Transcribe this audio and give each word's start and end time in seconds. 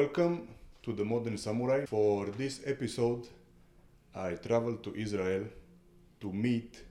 Welcome 0.00 0.48
to 0.82 0.92
the 0.92 1.04
Modern 1.04 1.38
Samurai. 1.38 1.86
For 1.86 2.26
this 2.26 2.60
episode, 2.66 3.28
I 4.12 4.32
traveled 4.32 4.82
to 4.82 4.94
Israel 4.96 5.44
to 6.20 6.32
meet 6.32 6.82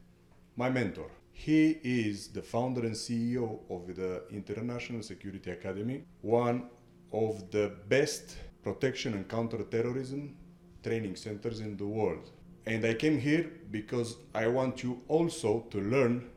my 0.55 0.69
mentor. 0.69 1.11
He 1.33 1.79
is 1.83 2.29
the 2.29 2.41
founder 2.41 2.85
and 2.85 2.95
CEO 2.95 3.59
of 3.69 3.93
the 3.93 4.23
International 4.29 5.03
Security 5.03 5.51
Academy, 5.51 6.05
one 6.21 6.69
of 7.11 7.51
the 7.51 7.73
best 7.89 8.37
protection 8.63 9.15
and 9.15 9.27
counterterrorism 9.27 10.37
training 10.81 11.17
centers 11.17 11.59
in 11.59 11.75
the 11.75 11.85
world. 11.85 12.31
And 12.65 12.85
I 12.85 12.93
came 12.93 13.19
here 13.19 13.51
because 13.69 14.15
I 14.33 14.47
want 14.47 14.81
you 14.81 15.01
also 15.09 15.65
to 15.71 15.81
learn 15.81 16.29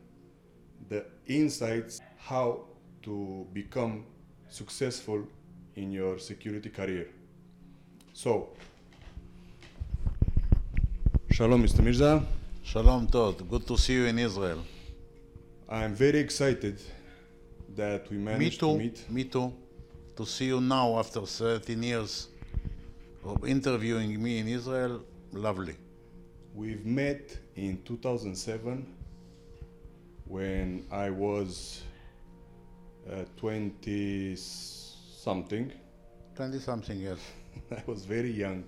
the 0.89 1.05
insights 1.27 2.01
how 2.17 2.65
to 3.03 3.47
become 3.53 4.05
successful 4.49 5.25
in 5.77 5.91
your 5.91 6.17
security 6.19 6.69
career. 6.69 7.07
So, 8.13 8.49
Shalom, 11.31 11.63
Mr. 11.63 11.81
Mirza. 11.83 12.23
Shalom 12.63 13.07
Tod, 13.07 13.47
good 13.47 13.65
to 13.67 13.77
see 13.77 13.93
you 13.93 14.05
in 14.05 14.17
Israel. 14.19 14.59
I'm 15.69 15.93
very 15.93 16.19
excited 16.19 16.81
that 17.75 18.09
we 18.09 18.17
Me 18.17 18.23
managed 18.23 18.59
too, 18.59 18.71
to 18.73 18.77
meet. 18.77 19.09
me 19.09 19.23
too. 19.25 19.53
To 20.15 20.25
see 20.25 20.45
you 20.45 20.59
now 20.59 20.97
after 20.97 21.21
13 21.21 21.83
years 21.83 22.27
of 23.23 23.45
interviewing 23.45 24.21
me 24.21 24.39
in 24.39 24.47
Israel, 24.47 25.03
lovely. 25.31 25.75
We've 26.55 26.85
met 26.85 27.37
in 27.55 27.83
2007 27.85 28.85
when 30.25 30.85
I 30.91 31.11
was 31.11 31.83
uh, 33.09 33.25
20 33.37 34.35
something. 35.27 35.69
20 36.35 36.59
something 36.59 36.97
years. 36.97 37.19
I 37.71 37.83
was 37.85 38.05
very 38.05 38.31
young. 38.31 38.63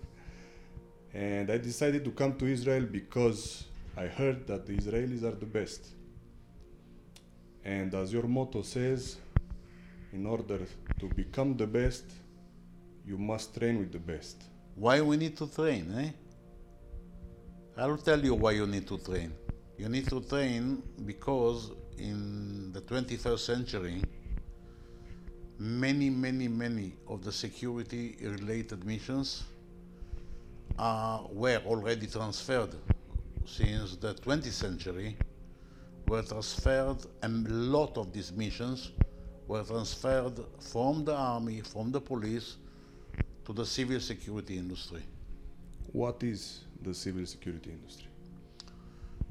And 1.14 1.50
I 1.50 1.58
decided 1.58 2.04
to 2.04 2.12
come 2.12 2.34
to 2.42 2.46
Israel 2.46 2.86
because 3.00 3.64
I 3.96 4.08
heard 4.08 4.46
that 4.48 4.66
the 4.68 4.74
Israelis 4.76 5.24
are 5.24 5.38
the 5.46 5.46
best. 5.46 5.82
And 7.64 7.94
as 7.96 8.12
your 8.12 8.28
motto 8.28 8.62
says, 8.64 9.16
in 10.12 10.26
order 10.26 10.60
to 11.00 11.06
become 11.22 11.56
the 11.56 11.66
best, 11.66 12.04
you 13.06 13.18
must 13.18 13.56
train 13.58 13.80
with 13.80 13.94
the 13.94 14.04
best. 14.14 14.44
Why 14.76 15.00
we 15.00 15.16
need 15.16 15.38
to 15.38 15.48
train, 15.48 15.86
eh? 16.04 16.10
I'll 17.78 18.04
tell 18.10 18.22
you 18.30 18.34
why 18.36 18.52
you 18.60 18.68
need 18.68 18.86
to 18.94 18.98
train. 18.98 19.32
You 19.78 19.88
need 19.88 20.10
to 20.10 20.20
train 20.20 20.84
because 21.06 21.72
in 21.98 22.74
the 22.74 22.82
21st 22.82 23.40
century, 23.40 24.02
many, 25.60 26.10
many, 26.10 26.48
many 26.48 26.94
of 27.08 27.24
the 27.24 27.32
security 27.32 28.16
related 28.22 28.86
missions 28.86 29.44
uh, 30.78 31.20
were 31.32 31.62
already 31.66 32.08
transferred 32.08 32.74
since 33.46 33.98
the 33.98 34.14
20th 34.14 34.52
century, 34.52 35.18
were 36.08 36.22
transferred, 36.22 36.98
and 37.22 37.46
a 37.48 37.50
lot 37.50 37.98
of 37.98 38.14
these 38.14 38.32
missions 38.32 38.92
were 39.48 39.64
transferred 39.64 40.40
from 40.60 41.04
the 41.04 41.14
army, 41.14 41.62
from 41.62 41.92
the 41.92 42.00
police, 42.00 42.56
to 43.46 43.52
the 43.52 43.66
civil 43.66 44.00
security 44.00 44.58
industry. 44.58 45.02
What 45.92 46.24
is 46.24 46.62
the 46.82 46.94
civil 46.94 47.26
security 47.26 47.72
industry? 47.72 48.08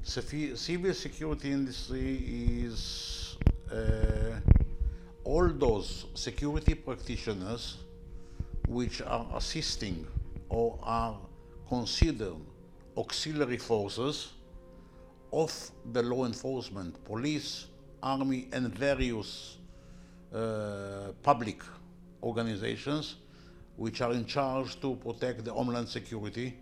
Civi- 0.03 0.57
Civil 0.57 0.93
security 0.93 1.51
industry 1.51 2.17
is 2.63 3.37
uh, 3.71 4.39
all 5.29 5.47
those 5.47 6.07
security 6.15 6.73
practitioners 6.73 7.77
which 8.67 8.99
are 9.03 9.27
assisting 9.35 10.07
or 10.49 10.79
are 10.81 11.15
considered 11.67 12.39
auxiliary 12.97 13.57
forces 13.57 14.29
of 15.31 15.51
the 15.93 16.01
law 16.01 16.25
enforcement, 16.25 16.91
police, 17.05 17.67
army, 18.01 18.47
and 18.53 18.73
various 18.73 19.57
uh, 20.33 21.11
public 21.21 21.61
organizations 22.23 23.17
which 23.75 24.01
are 24.01 24.13
in 24.13 24.25
charge 24.25 24.81
to 24.81 24.95
protect 24.95 25.45
the 25.45 25.53
homeland 25.53 25.87
security 25.87 26.57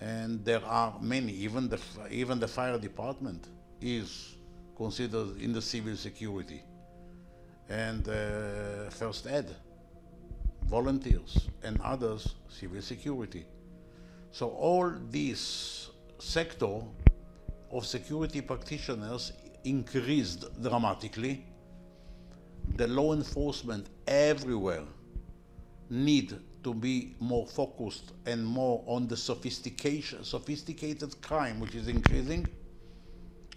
and 0.00 0.44
there 0.44 0.64
are 0.66 0.94
many. 1.00 1.32
Even 1.32 1.70
the 1.70 1.80
even 2.10 2.38
the 2.38 2.48
fire 2.48 2.78
department 2.78 3.48
is 3.80 4.36
considered 4.76 5.40
in 5.40 5.54
the 5.54 5.62
civil 5.62 5.96
security, 5.96 6.62
and 7.70 8.08
uh, 8.08 8.90
first 8.90 9.26
aid, 9.28 9.46
volunteers, 10.68 11.48
and 11.62 11.80
others 11.82 12.34
civil 12.48 12.82
security. 12.82 13.46
So 14.32 14.48
all 14.48 14.92
this 15.10 15.90
sector 16.18 16.82
of 17.72 17.86
security 17.86 18.40
practitioners 18.40 19.32
increased 19.64 20.44
dramatically. 20.60 21.46
The 22.76 22.88
law 22.88 23.12
enforcement 23.14 23.86
everywhere 24.06 24.82
need 25.88 26.38
to 26.62 26.74
be 26.74 27.16
more 27.20 27.46
focused 27.46 28.12
and 28.26 28.44
more 28.44 28.84
on 28.86 29.08
the 29.08 29.16
sophistication, 29.16 30.24
sophisticated 30.24 31.20
crime, 31.22 31.58
which 31.60 31.74
is 31.74 31.88
increasing. 31.88 32.46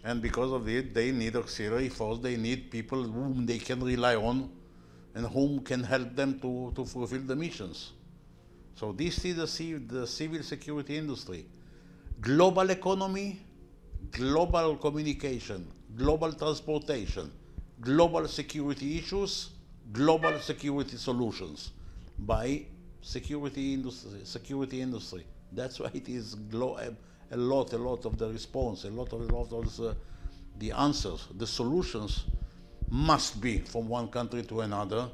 And 0.03 0.22
because 0.22 0.52
of 0.52 0.68
it, 0.68 0.94
they 0.94 1.12
need 1.12 1.36
auxiliary 1.36 1.90
force. 1.90 2.19
They 2.19 2.36
need 2.36 2.69
people 2.69 3.03
whom 3.03 3.46
they 3.46 3.58
can 3.58 3.81
rely 3.84 4.16
on, 4.16 4.50
and 5.16 5.25
whom 5.28 5.62
can 5.62 5.84
help 5.84 6.16
them 6.16 6.40
to, 6.41 6.72
to 6.75 6.86
fulfill 6.86 7.22
the 7.22 7.36
missions. 7.36 7.94
So 8.75 8.91
this 8.91 9.24
is 9.25 9.36
the, 9.38 9.74
the 9.78 10.08
civil 10.08 10.44
security 10.44 10.97
industry. 10.97 11.46
Global 12.22 12.69
economy, 12.69 13.40
global 14.12 14.75
communication, 14.78 15.68
global 15.96 16.34
transportation, 16.34 17.31
global 17.81 18.28
security 18.28 18.97
issues, 18.97 19.52
global 19.91 20.40
security 20.40 20.97
solutions 20.97 21.72
by 22.20 22.66
security 23.02 23.74
industry. 23.74 24.22
Security 24.24 24.81
industry. 24.81 25.25
That's 25.52 25.80
why 25.80 25.91
it 25.94 26.09
is 26.09 26.35
glo- 26.35 26.78
a, 27.31 27.38
lot, 27.38 27.73
a 27.73 27.78
lot 27.78 28.06
of 28.06 28.17
the 28.17 28.29
response, 28.29 28.84
a 28.85 28.89
lot 28.89 29.13
of, 29.13 29.22
a 29.22 29.34
lot 29.34 29.51
of 29.51 29.75
the, 29.78 29.95
the 30.59 30.72
answers, 30.72 31.28
the 31.38 31.47
solutions 31.47 32.25
must 32.89 33.41
be 33.41 33.59
from 33.59 33.88
one 33.89 34.07
country 34.07 34.44
to 34.44 34.61
another. 34.61 35.09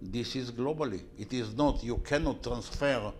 This 0.00 0.34
is 0.34 0.50
globally. 0.50 1.00
It 1.18 1.32
is 1.32 1.54
not. 1.54 1.84
You 1.84 1.98
cannot 1.98 2.42
transfer 2.42 3.12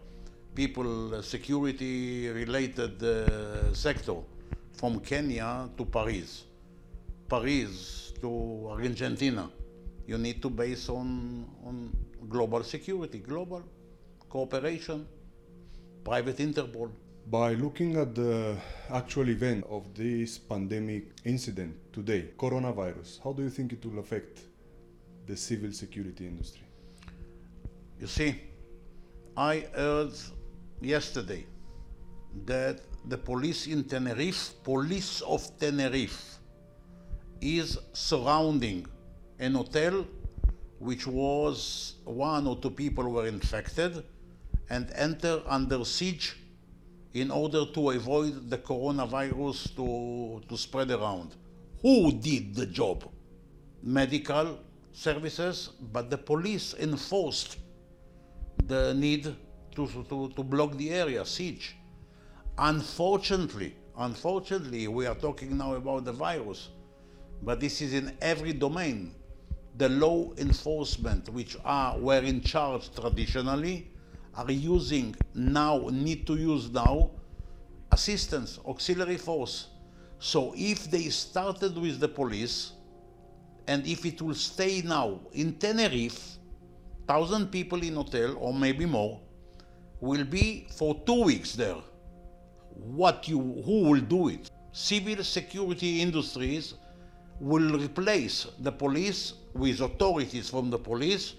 people 0.55 1.15
uh, 1.15 1.23
security 1.23 2.29
related 2.29 3.03
uh, 3.03 3.73
sector 3.73 4.17
from 4.73 5.01
Kenya 5.01 5.69
to 5.77 5.85
Paris, 5.85 6.45
Paris 7.29 8.13
to 8.21 8.69
Argentina. 8.71 9.49
You 10.07 10.19
need 10.19 10.43
to 10.43 10.51
base 10.51 10.89
on 10.89 11.47
on 11.65 11.97
global 12.29 12.65
security, 12.65 13.19
global 13.19 13.63
cooperation, 14.29 15.07
private 16.03 16.39
Interpol. 16.39 16.91
By 17.27 17.55
looking 17.55 17.97
at 17.97 18.15
the 18.15 18.57
actual 18.91 19.29
event 19.29 19.65
of 19.71 19.95
this 19.95 20.39
pandemic 20.39 21.05
incident 21.25 21.77
today, 21.93 22.31
coronavirus, 22.37 23.23
how 23.23 23.33
do 23.33 23.43
you 23.43 23.51
think 23.51 23.73
it 23.73 23.85
will 23.87 24.01
affect 24.01 24.41
the 25.27 25.37
civil 25.37 25.73
security 25.73 26.27
industry? 26.27 26.67
You 28.01 28.07
see, 28.09 28.41
I 29.37 29.67
heard 29.75 30.13
yesterday 30.81 31.47
that 32.45 32.81
the 33.09 33.17
police 33.17 33.67
in 33.67 33.85
Tenerife, 33.85 34.55
police 34.65 35.21
of 35.23 35.59
Tenerife, 35.59 36.39
is 37.41 37.79
surrounding 37.93 38.87
an 39.39 39.55
hotel 39.55 40.07
which 40.81 41.07
was 41.07 41.95
one 42.05 42.47
or 42.47 42.57
two 42.57 42.71
people 42.71 43.09
were 43.09 43.27
infected 43.27 44.05
and 44.69 44.91
enter 44.97 45.41
under 45.47 45.85
siege 45.85 46.37
in 47.15 47.31
order 47.31 47.67
to 47.67 47.91
avoid 47.91 48.49
the 48.49 48.59
coronavirus 48.59 49.77
to, 49.77 50.41
to 50.49 50.57
spread 50.57 50.91
around. 50.91 51.35
Who 51.83 52.13
did 52.13 52.55
the 52.55 52.67
job? 52.67 53.05
Medical 53.83 54.59
services, 54.93 55.71
but 55.93 56.11
the 56.11 56.19
police 56.19 56.75
enforced 56.79 57.59
the 58.67 58.95
need 58.95 59.25
to, 59.75 59.87
to, 60.09 60.33
to 60.35 60.43
block 60.43 60.77
the 60.77 60.91
area, 60.91 61.25
siege. 61.25 61.77
Unfortunately, 62.59 63.75
unfortunately, 63.99 64.89
we 64.89 65.07
are 65.07 65.15
talking 65.15 65.57
now 65.57 65.75
about 65.75 66.05
the 66.05 66.13
virus, 66.13 66.69
but 67.43 67.61
this 67.61 67.81
is 67.81 67.93
in 67.95 68.17
every 68.21 68.53
domain. 68.53 69.15
The 69.79 69.89
law 69.89 70.33
enforcement, 70.37 71.31
which 71.31 71.57
are 71.65 71.99
were 71.99 72.21
in 72.21 72.43
charge 72.43 72.95
traditionally, 72.95 73.91
are 74.35 74.51
using 74.51 75.15
now, 75.35 75.89
need 75.91 76.27
to 76.27 76.37
use 76.37 76.71
now, 76.71 77.11
assistance, 77.91 78.59
auxiliary 78.67 79.19
force. 79.19 79.69
So 80.19 80.55
if 80.57 80.91
they 80.91 81.09
started 81.09 81.77
with 81.77 82.01
the 82.01 82.09
police, 82.09 82.73
and 83.67 83.87
if 83.87 84.05
it 84.05 84.21
will 84.21 84.35
stay 84.35 84.83
now 84.83 85.21
in 85.33 85.55
Tenerife, 85.55 86.39
thousand 87.07 87.51
people 87.51 87.83
in 87.83 87.95
hotel 87.95 88.37
or 88.39 88.55
maybe 88.55 88.87
more 88.87 89.21
will 90.01 90.25
be 90.25 90.67
for 90.71 91.01
two 91.07 91.23
weeks 91.25 91.55
there. 91.55 91.77
What 92.75 93.29
you 93.29 93.39
who 93.65 93.85
will 93.91 94.01
do 94.01 94.29
it? 94.29 94.51
Civil 94.73 95.23
security 95.23 96.01
industries 96.01 96.75
will 97.41 97.79
replace 97.79 98.47
the 98.61 98.73
police 98.73 99.35
with 99.53 99.81
authorities 99.81 100.49
from 100.49 100.71
the 100.71 100.79
police, 100.79 101.35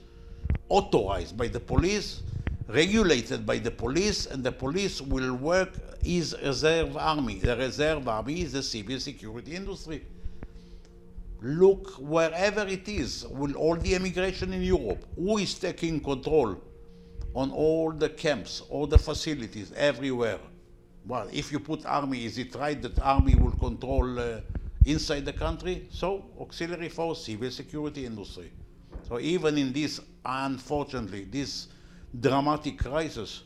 authorized 0.70 1.36
by 1.36 1.48
the 1.48 1.60
police, 1.60 2.22
regulated 2.68 3.46
by 3.46 3.58
the 3.58 3.72
police, 3.72 4.26
and 4.26 4.44
the 4.44 4.52
police 4.52 5.02
will 5.02 5.36
work 5.36 5.74
is 6.04 6.36
reserve 6.44 6.98
army. 6.98 7.40
The 7.40 7.56
reserve 7.58 8.08
army 8.08 8.42
is 8.42 8.54
the 8.54 8.64
civil 8.64 9.00
security 9.00 9.56
industry. 9.56 10.06
Look 11.42 11.96
wherever 12.00 12.66
it 12.68 12.88
is, 12.88 13.26
with 13.28 13.56
all 13.56 13.76
the 13.76 13.96
immigration 13.96 14.54
in 14.54 14.62
Europe, 14.62 15.06
who 15.16 15.38
is 15.40 15.56
taking 15.56 16.00
control 16.00 16.56
on 17.36 17.52
all 17.52 17.92
the 17.92 18.10
camps, 18.10 18.62
all 18.70 18.88
the 18.88 18.98
facilities, 18.98 19.74
everywhere? 19.76 20.40
Well, 21.06 21.28
if 21.34 21.52
you 21.52 21.60
put 21.60 21.86
army, 21.86 22.26
is 22.26 22.38
it 22.38 22.56
right 22.56 22.82
that 22.82 22.98
army 23.00 23.36
will 23.36 23.52
control 23.52 24.18
uh, 24.18 24.40
inside 24.86 25.26
the 25.26 25.34
country? 25.34 25.88
So, 25.92 26.24
auxiliary 26.40 26.88
force, 26.88 27.26
civil 27.26 27.52
security 27.52 28.06
industry. 28.06 28.52
So 29.08 29.20
even 29.20 29.58
in 29.58 29.74
this, 29.74 30.00
unfortunately, 30.26 31.26
this 31.26 31.68
dramatic 32.20 32.80
crisis, 32.80 33.44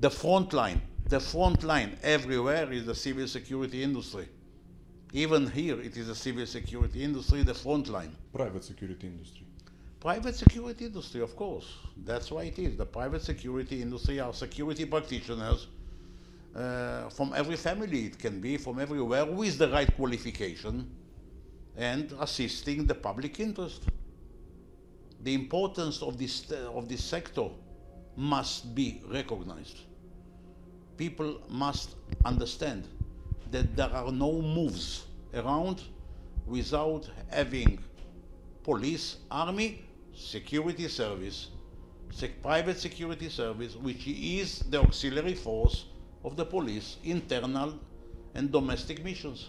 the 0.00 0.10
front 0.10 0.52
line, 0.52 0.80
the 1.08 1.20
front 1.20 1.62
line 1.62 1.96
everywhere 2.02 2.72
is 2.72 2.86
the 2.86 2.94
civil 2.94 3.26
security 3.26 3.82
industry. 3.82 4.28
Even 5.12 5.50
here, 5.50 5.80
it 5.80 5.96
is 5.96 6.06
the 6.06 6.14
civil 6.14 6.46
security 6.46 7.04
industry, 7.04 7.42
the 7.42 7.54
front 7.54 7.88
line. 7.88 8.16
Private 8.32 8.64
security 8.64 9.06
industry. 9.06 9.46
Private 10.00 10.34
security 10.34 10.86
industry, 10.86 11.20
of 11.20 11.36
course. 11.36 11.66
That's 12.04 12.30
why 12.30 12.44
it 12.44 12.58
is. 12.58 12.76
The 12.76 12.86
private 12.86 13.22
security 13.22 13.82
industry 13.82 14.20
are 14.20 14.32
security 14.32 14.84
practitioners 14.86 15.68
uh, 16.54 17.08
from 17.08 17.32
every 17.34 17.56
family, 17.56 18.06
it 18.06 18.18
can 18.18 18.40
be 18.40 18.56
from 18.56 18.78
everywhere, 18.78 19.24
with 19.24 19.58
the 19.58 19.68
right 19.68 19.94
qualification 19.96 20.90
and 21.76 22.12
assisting 22.20 22.86
the 22.86 22.94
public 22.94 23.40
interest. 23.40 23.84
The 25.22 25.34
importance 25.34 26.02
of 26.02 26.18
this, 26.18 26.50
uh, 26.50 26.70
of 26.72 26.88
this 26.88 27.02
sector 27.02 27.48
must 28.16 28.74
be 28.74 29.00
recognized. 29.08 29.78
People 30.96 31.40
must 31.48 31.96
understand 32.24 32.86
that 33.50 33.76
there 33.76 33.90
are 33.90 34.12
no 34.12 34.40
moves 34.40 35.06
around 35.34 35.82
without 36.46 37.08
having 37.30 37.78
police, 38.62 39.16
army, 39.30 39.84
security 40.14 40.88
service, 40.88 41.48
sec- 42.10 42.42
private 42.42 42.78
security 42.78 43.28
service, 43.28 43.76
which 43.76 44.06
is 44.06 44.60
the 44.70 44.80
auxiliary 44.80 45.34
force 45.34 45.86
of 46.24 46.36
the 46.36 46.44
police, 46.44 46.96
internal 47.04 47.78
and 48.34 48.50
domestic 48.52 49.02
missions. 49.04 49.48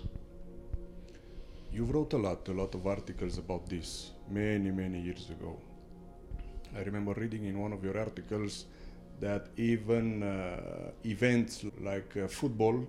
You 1.71 1.85
wrote 1.85 2.13
a 2.13 2.17
lot, 2.17 2.47
a 2.47 2.53
lot 2.53 2.75
of 2.75 2.85
articles 2.85 3.37
about 3.37 3.67
this 3.67 4.11
many, 4.29 4.71
many 4.71 5.01
years 5.01 5.29
ago. 5.29 5.59
I 6.75 6.81
remember 6.81 7.13
reading 7.13 7.45
in 7.45 7.59
one 7.59 7.71
of 7.73 7.83
your 7.83 7.97
articles 7.97 8.65
that 9.19 9.47
even 9.57 10.23
uh, 10.23 10.91
events 11.05 11.65
like 11.81 12.15
uh, 12.17 12.27
football 12.27 12.85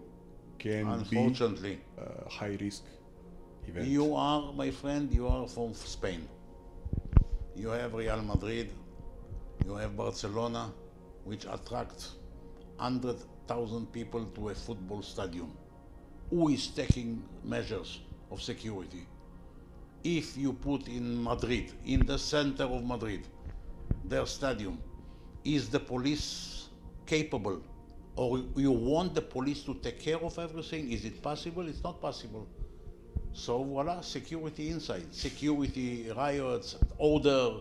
can 0.58 0.84
be 1.10 1.16
Unfortunately, 1.18 1.78
a 1.98 2.28
high 2.28 2.56
risk 2.60 2.82
event. 3.68 3.86
you 3.86 4.14
are, 4.14 4.52
my 4.52 4.70
friend, 4.70 5.12
you 5.12 5.26
are 5.28 5.46
from 5.46 5.74
Spain. 5.74 6.26
You 7.54 7.68
have 7.68 7.94
Real 7.94 8.22
Madrid, 8.22 8.70
you 9.64 9.74
have 9.76 9.96
Barcelona, 9.96 10.72
which 11.24 11.44
attract 11.44 12.08
100,000 12.78 13.92
people 13.92 14.24
to 14.24 14.48
a 14.48 14.54
football 14.54 15.02
stadium. 15.02 15.52
Who 16.30 16.48
is 16.48 16.68
taking 16.68 17.22
measures 17.44 18.00
of 18.30 18.42
security? 18.42 19.06
If 20.02 20.36
you 20.36 20.52
put 20.52 20.88
in 20.88 21.22
Madrid, 21.22 21.72
in 21.86 22.04
the 22.04 22.18
center 22.18 22.64
of 22.64 22.84
Madrid, 22.84 23.26
their 24.04 24.26
stadium, 24.26 24.78
is 25.44 25.68
the 25.68 25.80
police 25.80 26.68
capable? 27.06 27.62
Or 28.16 28.42
you 28.54 28.70
want 28.70 29.14
the 29.14 29.22
police 29.22 29.62
to 29.64 29.74
take 29.74 29.98
care 29.98 30.18
of 30.18 30.38
everything? 30.38 30.92
Is 30.92 31.04
it 31.04 31.20
possible? 31.22 31.66
It's 31.68 31.82
not 31.82 32.00
possible. 32.00 32.46
So 33.32 33.64
voila, 33.64 34.00
security 34.00 34.68
inside, 34.70 35.12
security 35.12 36.10
riots, 36.16 36.76
order. 36.98 37.54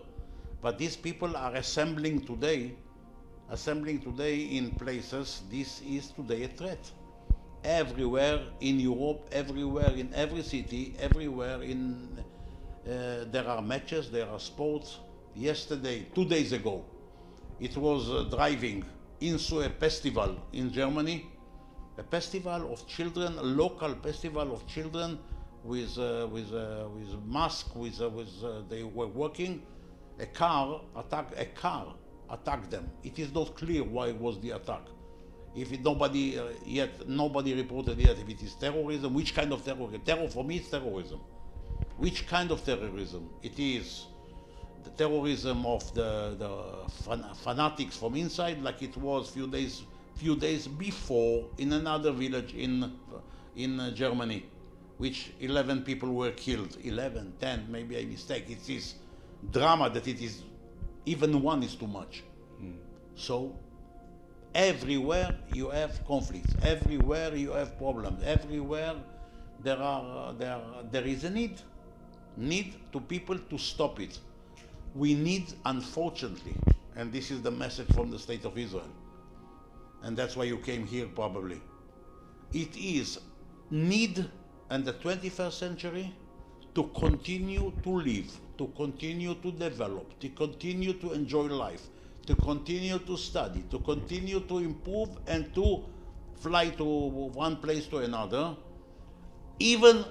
But 0.62 0.78
these 0.78 0.96
people 0.96 1.36
are 1.36 1.54
assembling 1.56 2.24
today, 2.24 2.76
assembling 3.50 4.00
today 4.00 4.42
in 4.42 4.70
places. 4.70 5.42
This 5.50 5.82
is 5.82 6.10
today 6.10 6.44
a 6.44 6.48
threat. 6.48 6.90
Everywhere 7.64 8.40
in 8.60 8.78
Europe, 8.78 9.28
everywhere 9.32 9.90
in 9.96 10.14
every 10.14 10.42
city, 10.42 10.94
everywhere 11.00 11.62
in 11.62 12.22
uh, 12.86 13.24
there 13.32 13.48
are 13.48 13.62
matches, 13.62 14.10
there 14.10 14.28
are 14.28 14.38
sports. 14.38 14.98
Yesterday, 15.34 16.06
two 16.14 16.24
days 16.24 16.52
ago, 16.52 16.84
it 17.58 17.76
was 17.76 18.08
uh, 18.08 18.24
driving 18.30 18.84
into 19.20 19.60
a 19.60 19.68
festival 19.68 20.36
in 20.52 20.72
Germany, 20.72 21.26
a 21.98 22.04
festival 22.04 22.72
of 22.72 22.86
children, 22.86 23.36
a 23.38 23.42
local 23.42 23.94
festival 23.96 24.52
of 24.52 24.66
children 24.66 25.18
with 25.64 25.98
uh, 25.98 26.28
with 26.30 26.52
uh, 26.52 26.86
with 26.94 27.08
mask, 27.26 27.74
with 27.74 28.00
uh, 28.00 28.08
with 28.10 28.28
uh, 28.44 28.62
they 28.68 28.84
were 28.84 29.08
working. 29.08 29.62
A 30.20 30.26
car 30.26 30.80
attack 30.96 31.32
a 31.36 31.46
car 31.46 31.94
attacked 32.30 32.70
them. 32.70 32.88
It 33.02 33.18
is 33.18 33.32
not 33.34 33.56
clear 33.56 33.82
why 33.82 34.08
it 34.08 34.16
was 34.16 34.40
the 34.40 34.50
attack. 34.50 34.82
If 35.56 35.72
it, 35.72 35.82
nobody 35.82 36.38
uh, 36.38 36.50
yet 36.64 37.08
nobody 37.08 37.54
reported 37.54 37.98
yet 37.98 38.18
if 38.18 38.28
it 38.28 38.42
is 38.42 38.54
terrorism, 38.54 39.14
which 39.14 39.34
kind 39.34 39.52
of 39.52 39.64
terrorism? 39.64 40.00
Terror 40.02 40.28
for 40.28 40.44
me 40.44 40.58
is 40.58 40.68
terrorism. 40.68 41.20
Which 41.96 42.26
kind 42.28 42.50
of 42.50 42.64
terrorism? 42.64 43.30
It 43.42 43.58
is 43.58 44.06
the 44.84 44.90
terrorism 44.90 45.66
of 45.66 45.92
the, 45.94 46.36
the 46.38 46.90
fan, 47.04 47.24
fanatics 47.42 47.96
from 47.96 48.14
inside, 48.14 48.62
like 48.62 48.82
it 48.82 48.96
was 48.96 49.30
few 49.30 49.46
days 49.46 49.82
few 50.16 50.36
days 50.36 50.68
before 50.68 51.44
in 51.58 51.72
another 51.72 52.12
village 52.12 52.54
in 52.54 52.92
in 53.56 53.80
uh, 53.80 53.90
Germany, 53.90 54.44
which 54.98 55.32
11 55.40 55.82
people 55.82 56.12
were 56.12 56.30
killed. 56.30 56.76
11, 56.84 57.34
10, 57.40 57.66
maybe 57.68 57.98
I 57.98 58.04
mistake. 58.04 58.48
It 58.48 58.68
is 58.68 58.94
drama 59.50 59.90
that 59.90 60.06
it 60.06 60.20
is 60.22 60.42
even 61.06 61.42
one 61.42 61.62
is 61.62 61.74
too 61.74 61.86
much. 61.86 62.22
So 63.14 63.56
everywhere 64.54 65.34
you 65.52 65.70
have 65.70 66.04
conflicts. 66.06 66.54
Everywhere 66.62 67.34
you 67.34 67.52
have 67.52 67.76
problems. 67.78 68.22
Everywhere 68.24 68.96
there 69.62 69.78
are 69.78 70.28
uh, 70.28 70.32
there 70.32 70.60
there 70.90 71.04
is 71.04 71.24
a 71.24 71.30
need 71.30 71.60
need 72.36 72.74
to 72.92 73.00
people 73.00 73.38
to 73.38 73.58
stop 73.58 74.00
it. 74.00 74.18
We 74.94 75.14
need, 75.14 75.52
unfortunately, 75.64 76.54
and 76.96 77.12
this 77.12 77.30
is 77.30 77.42
the 77.42 77.50
message 77.50 77.88
from 77.92 78.10
the 78.10 78.18
state 78.18 78.44
of 78.44 78.56
Israel, 78.56 78.88
and 80.02 80.16
that's 80.16 80.36
why 80.36 80.44
you 80.44 80.58
came 80.58 80.86
here 80.86 81.06
probably. 81.06 81.60
It 82.52 82.76
is 82.76 83.18
need 83.70 84.24
in 84.70 84.84
the 84.84 84.92
21st 84.92 85.52
century 85.52 86.14
to 86.74 86.84
continue 86.96 87.72
to 87.82 87.90
live, 87.90 88.38
to 88.58 88.68
continue 88.76 89.34
to 89.34 89.50
develop, 89.52 90.18
to 90.20 90.28
continue 90.28 90.92
to 90.94 91.12
enjoy 91.12 91.42
life, 91.46 91.88
to 92.26 92.36
continue 92.36 92.98
to 92.98 93.16
study, 93.16 93.64
to 93.70 93.80
continue 93.80 94.40
to 94.40 94.58
improve 94.58 95.10
and 95.26 95.52
to 95.54 95.84
fly 96.36 96.68
to 96.70 96.84
one 96.84 97.56
place 97.56 97.86
to 97.86 97.98
another, 97.98 98.56
even 99.58 100.04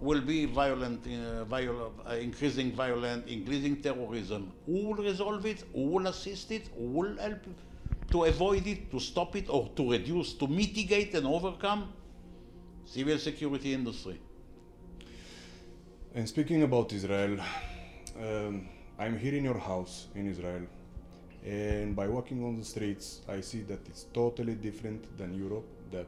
will 0.00 0.20
be 0.20 0.46
violent, 0.46 1.06
uh, 1.06 1.44
viol- 1.44 1.92
uh, 2.06 2.14
increasing 2.14 2.72
violence, 2.72 3.30
increasing 3.30 3.82
terrorism. 3.82 4.52
Who 4.66 4.88
will 4.88 5.02
resolve 5.04 5.44
it? 5.46 5.64
Who 5.74 5.82
will 5.82 6.06
assist 6.06 6.50
it? 6.50 6.68
Who 6.76 6.86
will 6.86 7.16
help 7.18 7.42
to 8.10 8.24
avoid 8.24 8.66
it, 8.66 8.90
to 8.90 8.98
stop 8.98 9.36
it, 9.36 9.48
or 9.48 9.68
to 9.76 9.90
reduce, 9.90 10.32
to 10.34 10.46
mitigate 10.46 11.14
and 11.14 11.26
overcome? 11.26 11.92
Civil 12.86 13.18
security 13.18 13.74
industry. 13.74 14.18
And 16.14 16.28
speaking 16.28 16.62
about 16.62 16.92
Israel, 16.92 17.38
um, 18.20 18.68
I'm 18.98 19.16
here 19.18 19.34
in 19.34 19.44
your 19.44 19.58
house 19.58 20.08
in 20.14 20.26
Israel, 20.26 20.62
and 21.44 21.94
by 21.94 22.08
walking 22.08 22.44
on 22.44 22.56
the 22.56 22.64
streets, 22.64 23.20
I 23.28 23.40
see 23.40 23.60
that 23.62 23.86
it's 23.86 24.06
totally 24.12 24.54
different 24.54 25.16
than 25.16 25.34
Europe, 25.34 25.66
that 25.92 26.06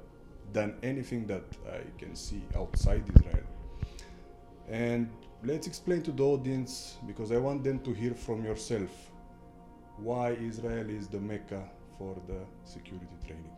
than 0.53 0.75
anything 0.83 1.27
that 1.29 1.45
I 1.67 1.81
can 1.99 2.15
see 2.17 2.43
outside 2.57 3.05
Israel. 3.17 3.45
And 4.69 5.11
let's 5.45 5.67
explain 5.67 6.03
to 6.03 6.13
the 6.13 6.23
audience, 6.23 6.97
because 7.07 7.33
I 7.33 7.39
want 7.39 7.65
them 7.65 7.81
to 7.81 7.93
hear 7.93 8.15
from 8.15 8.45
yourself, 8.45 8.91
why 9.99 10.33
Israel 10.33 10.89
is 10.89 11.09
the 11.09 11.21
mecca 11.21 11.63
for 11.99 12.17
the 12.27 12.41
security 12.65 13.07
training. 13.27 13.51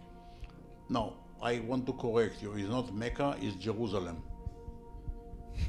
No, 0.89 1.15
I 1.41 1.61
want 1.61 1.87
to 1.87 1.93
correct 1.93 2.43
you. 2.43 2.53
It's 2.55 2.69
not 2.69 2.95
Mecca, 2.95 3.37
it's 3.41 3.57
Jerusalem. 3.57 4.23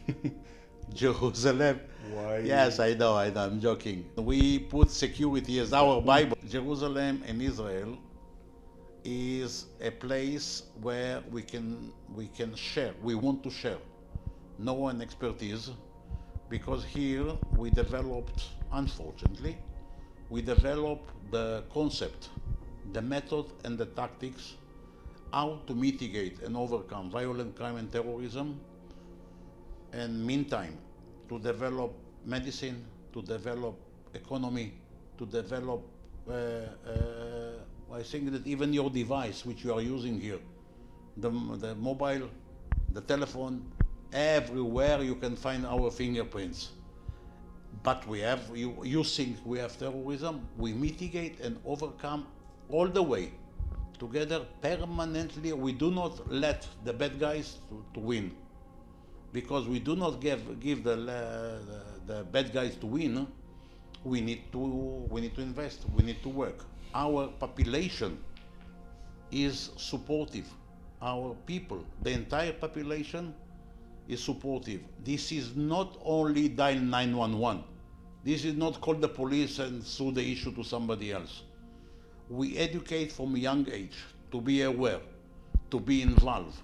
Jerusalem. 0.94 1.80
Why? 2.13 2.39
Yes, 2.39 2.80
I 2.80 2.94
know, 2.94 3.15
I 3.15 3.30
know, 3.30 3.46
I'm 3.46 3.60
joking. 3.60 4.06
We 4.15 4.60
put 4.60 4.92
security 4.92 5.60
as 5.60 5.74
our 5.74 6.01
Bible. 6.01 6.38
Jerusalem 6.48 7.24
and 7.25 7.42
Israel 7.42 7.98
is 9.04 9.68
a 9.82 9.92
place 9.92 10.63
where 10.82 11.22
we 11.32 11.42
can 11.42 11.92
we 12.13 12.27
can 12.27 12.56
share. 12.56 12.94
We 13.01 13.15
want 13.15 13.44
to 13.44 13.50
share. 13.50 13.77
Know 14.57 14.88
an 14.88 15.01
expertise 15.01 15.71
because 16.50 16.85
here 16.85 17.25
we 17.57 17.69
developed 17.69 18.50
unfortunately 18.71 19.57
we 20.29 20.41
developed 20.41 21.12
the 21.31 21.63
concept, 21.71 22.29
the 22.93 23.01
method 23.01 23.45
and 23.63 23.77
the 23.77 23.85
tactics 23.85 24.55
how 25.31 25.59
to 25.67 25.74
mitigate 25.75 26.41
and 26.43 26.55
overcome 26.55 27.09
violent 27.09 27.55
crime 27.55 27.75
and 27.75 27.91
terrorism 27.91 28.59
and 29.91 30.25
meantime 30.25 30.77
to 31.29 31.39
develop 31.39 31.93
medicine, 32.25 32.85
to 33.13 33.21
develop 33.21 33.75
economy, 34.13 34.74
to 35.17 35.25
develop 35.25 35.83
uh, 36.27 36.33
uh, 36.33 37.93
I 37.93 38.01
think 38.01 38.31
that 38.31 38.47
even 38.47 38.74
your 38.74 38.89
device 38.89 39.45
which 39.45 39.63
you 39.63 39.74
are 39.74 39.81
using 39.81 40.19
here, 40.19 40.39
the, 41.17 41.29
the 41.29 41.75
mobile, 41.75 42.29
the 42.91 43.01
telephone, 43.01 43.71
everywhere 44.15 45.01
you 45.03 45.15
can 45.15 45.36
find 45.36 45.65
our 45.65 45.91
fingerprints. 45.91 46.69
But 47.84 48.07
we 48.07 48.22
have, 48.22 48.41
you, 48.55 48.75
you 48.84 49.03
think 49.03 49.38
we 49.45 49.60
have 49.60 49.77
terrorism, 49.77 50.48
we 50.57 50.74
mitigate 50.74 51.41
and 51.41 51.60
overcome 51.65 52.25
all 52.69 52.88
the 52.88 53.03
way 53.03 53.31
together 54.00 54.45
permanently. 54.62 55.53
We 55.53 55.74
do 55.74 55.91
not 55.91 56.31
let 56.31 56.65
the 56.86 56.93
bad 56.93 57.19
guys 57.19 57.57
to, 57.69 57.86
to 57.93 58.00
win 58.00 58.31
because 59.34 59.67
we 59.67 59.79
do 59.79 59.95
not 59.95 60.22
give, 60.22 60.60
give 60.62 60.84
the, 60.84 60.93
uh, 60.93 61.84
the, 62.07 62.24
bad 62.24 62.53
guys 62.53 62.75
to 62.77 62.88
win. 62.88 63.27
We 64.05 64.22
need 64.22 64.51
to, 64.53 64.60
we 64.60 65.22
need 65.22 65.36
to 65.36 65.41
invest, 65.41 65.86
we 65.93 66.03
need 66.03 66.24
to 66.24 66.29
work. 66.29 66.65
Our 66.93 67.27
population 67.27 68.17
is 69.31 69.72
supportive. 69.77 70.48
Our 71.01 71.36
people, 71.45 71.84
the 72.01 72.12
entire 72.12 72.53
population 72.53 73.36
is 74.07 74.24
supportive. 74.24 74.81
This 75.03 75.31
is 75.31 75.55
not 75.55 75.97
only 76.03 76.50
dial 76.50 76.79
911. 76.79 77.63
This 78.24 78.45
is 78.45 78.55
not 78.55 78.81
call 78.81 78.95
the 78.95 79.07
police 79.07 79.59
and 79.59 79.83
sue 79.83 80.12
the 80.12 80.31
issue 80.31 80.53
to 80.55 80.63
somebody 80.63 81.12
else. 81.12 81.43
We 82.29 82.57
educate 82.57 83.12
from 83.12 83.35
a 83.35 83.38
young 83.38 83.67
age 83.71 83.97
to 84.31 84.41
be 84.41 84.63
aware, 84.63 85.01
to 85.71 85.79
be 85.79 86.01
involved, 86.01 86.57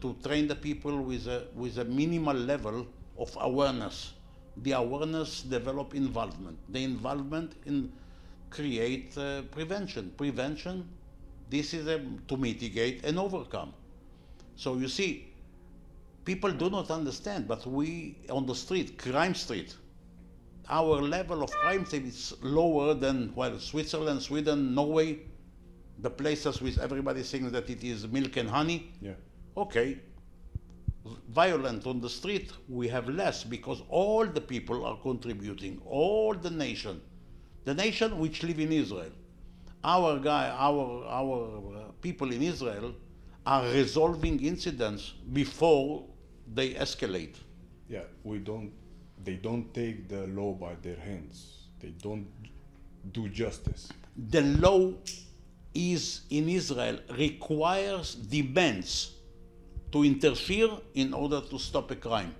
to 0.00 0.16
train 0.24 0.48
the 0.48 0.56
people 0.56 1.00
with 1.00 1.26
a, 1.28 1.46
with 1.54 1.78
a 1.78 1.84
minimal 1.84 2.36
level 2.36 2.86
of 3.18 3.36
awareness. 3.40 4.14
The 4.62 4.72
awareness 4.72 5.42
develop 5.42 5.94
involvement. 5.94 6.58
The 6.70 6.82
involvement 6.82 7.52
in 7.66 7.92
create 8.50 9.16
uh, 9.18 9.42
prevention. 9.42 10.12
Prevention, 10.16 10.88
this 11.50 11.74
is 11.74 11.86
a, 11.86 12.00
to 12.28 12.36
mitigate 12.36 13.04
and 13.04 13.18
overcome. 13.18 13.72
So 14.56 14.76
you 14.76 14.88
see, 14.88 15.28
people 16.26 16.50
do 16.50 16.68
not 16.68 16.90
understand, 16.90 17.48
but 17.48 17.64
we 17.66 18.18
on 18.28 18.44
the 18.44 18.54
street, 18.54 18.98
crime 18.98 19.34
street, 19.34 19.74
our 20.68 21.00
level 21.00 21.42
of 21.44 21.50
crime 21.52 21.86
is 21.92 22.34
lower 22.42 22.92
than 22.92 23.32
well 23.34 23.58
Switzerland, 23.58 24.20
Sweden, 24.20 24.74
Norway, 24.74 25.20
the 26.00 26.10
places 26.10 26.60
with 26.60 26.78
everybody 26.78 27.22
thinks 27.22 27.52
that 27.52 27.70
it 27.70 27.82
is 27.84 28.06
milk 28.08 28.36
and 28.36 28.50
honey. 28.50 28.92
Yeah. 29.00 29.12
Okay. 29.56 30.00
Violent 31.30 31.86
on 31.86 32.00
the 32.00 32.10
street, 32.10 32.50
we 32.68 32.88
have 32.88 33.08
less 33.08 33.44
because 33.44 33.80
all 33.88 34.26
the 34.26 34.40
people 34.40 34.84
are 34.84 34.98
contributing, 35.02 35.80
all 35.86 36.34
the 36.34 36.50
nation, 36.50 37.00
the 37.64 37.72
nation 37.72 38.18
which 38.18 38.42
live 38.42 38.58
in 38.58 38.72
Israel. 38.72 39.12
Our 39.84 40.18
guy, 40.18 40.48
our 40.50 41.04
our 41.06 41.38
uh, 41.76 41.92
people 42.02 42.32
in 42.32 42.42
Israel 42.42 42.92
are 43.46 43.62
resolving 43.68 44.44
incidents 44.44 45.12
before 45.32 46.04
they 46.54 46.74
escalate. 46.74 47.36
Yeah, 47.88 48.02
we 48.24 48.38
don't. 48.38 48.72
They 49.22 49.34
don't 49.34 49.72
take 49.72 50.08
the 50.08 50.26
law 50.28 50.52
by 50.52 50.74
their 50.82 50.96
hands. 50.96 51.68
They 51.80 51.90
don't 52.02 52.26
do 53.12 53.28
justice. 53.28 53.88
The 54.30 54.42
law 54.42 54.92
is 55.74 56.22
in 56.30 56.48
Israel 56.48 56.98
requires 57.10 58.14
demands 58.14 59.12
to 59.92 60.04
interfere 60.04 60.70
in 60.94 61.12
order 61.14 61.40
to 61.40 61.58
stop 61.58 61.90
a 61.90 61.96
crime. 61.96 62.34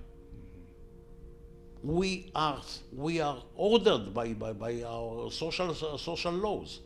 We 1.83 2.31
are 2.35 2.61
we 2.93 3.21
are 3.21 3.43
ordered 3.55 4.13
by, 4.13 4.33
by, 4.33 4.53
by 4.53 4.83
our 4.83 5.31
social 5.31 5.75
social 5.99 6.33
laws 6.33 6.81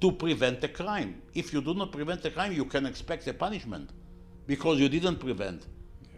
to 0.00 0.12
prevent 0.12 0.62
a 0.64 0.68
crime. 0.68 1.22
If 1.34 1.52
you 1.52 1.60
do 1.60 1.74
not 1.74 1.90
prevent 1.92 2.24
a 2.24 2.30
crime, 2.30 2.52
you 2.52 2.64
can 2.66 2.86
expect 2.86 3.26
a 3.28 3.34
punishment 3.34 3.90
because 4.46 4.78
you 4.78 4.88
didn't 4.88 5.16
prevent. 5.16 5.66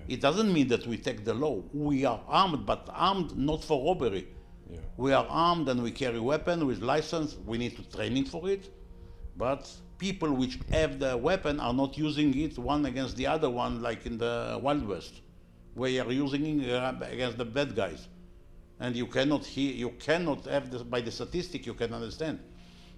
It 0.08 0.20
doesn't 0.20 0.52
mean 0.52 0.68
that 0.68 0.86
we 0.86 0.96
take 0.98 1.24
the 1.24 1.34
law. 1.34 1.62
We 1.72 2.04
are 2.04 2.20
armed, 2.28 2.66
but 2.66 2.88
armed 2.92 3.36
not 3.36 3.64
for 3.64 3.84
robbery. 3.84 4.28
Yeah. 4.70 4.78
We 4.96 5.12
are 5.12 5.26
armed 5.28 5.68
and 5.68 5.82
we 5.82 5.90
carry 5.90 6.20
weapon 6.20 6.66
with 6.66 6.82
license. 6.82 7.36
We 7.46 7.58
need 7.58 7.76
to 7.76 7.82
training 7.96 8.26
for 8.26 8.48
it. 8.48 8.70
But 9.36 9.70
people 9.98 10.32
which 10.32 10.58
have 10.70 10.98
the 10.98 11.16
weapon 11.16 11.60
are 11.60 11.72
not 11.72 11.96
using 11.96 12.38
it 12.38 12.58
one 12.58 12.86
against 12.86 13.16
the 13.16 13.26
other 13.26 13.48
one 13.48 13.82
like 13.82 14.06
in 14.06 14.18
the 14.18 14.58
Wild 14.62 14.86
West, 14.86 15.20
where 15.74 15.90
you 15.90 16.02
are 16.02 16.12
using 16.12 16.60
it 16.60 16.70
uh, 16.70 16.92
against 17.02 17.38
the 17.38 17.44
bad 17.44 17.74
guys. 17.74 18.08
And 18.80 18.94
you 18.94 19.06
cannot 19.06 19.44
hear, 19.44 19.72
you 19.72 19.90
cannot 19.90 20.44
have 20.46 20.70
this, 20.70 20.82
by 20.82 21.00
the 21.00 21.10
statistic 21.10 21.64
you 21.64 21.74
can 21.74 21.94
understand. 21.94 22.40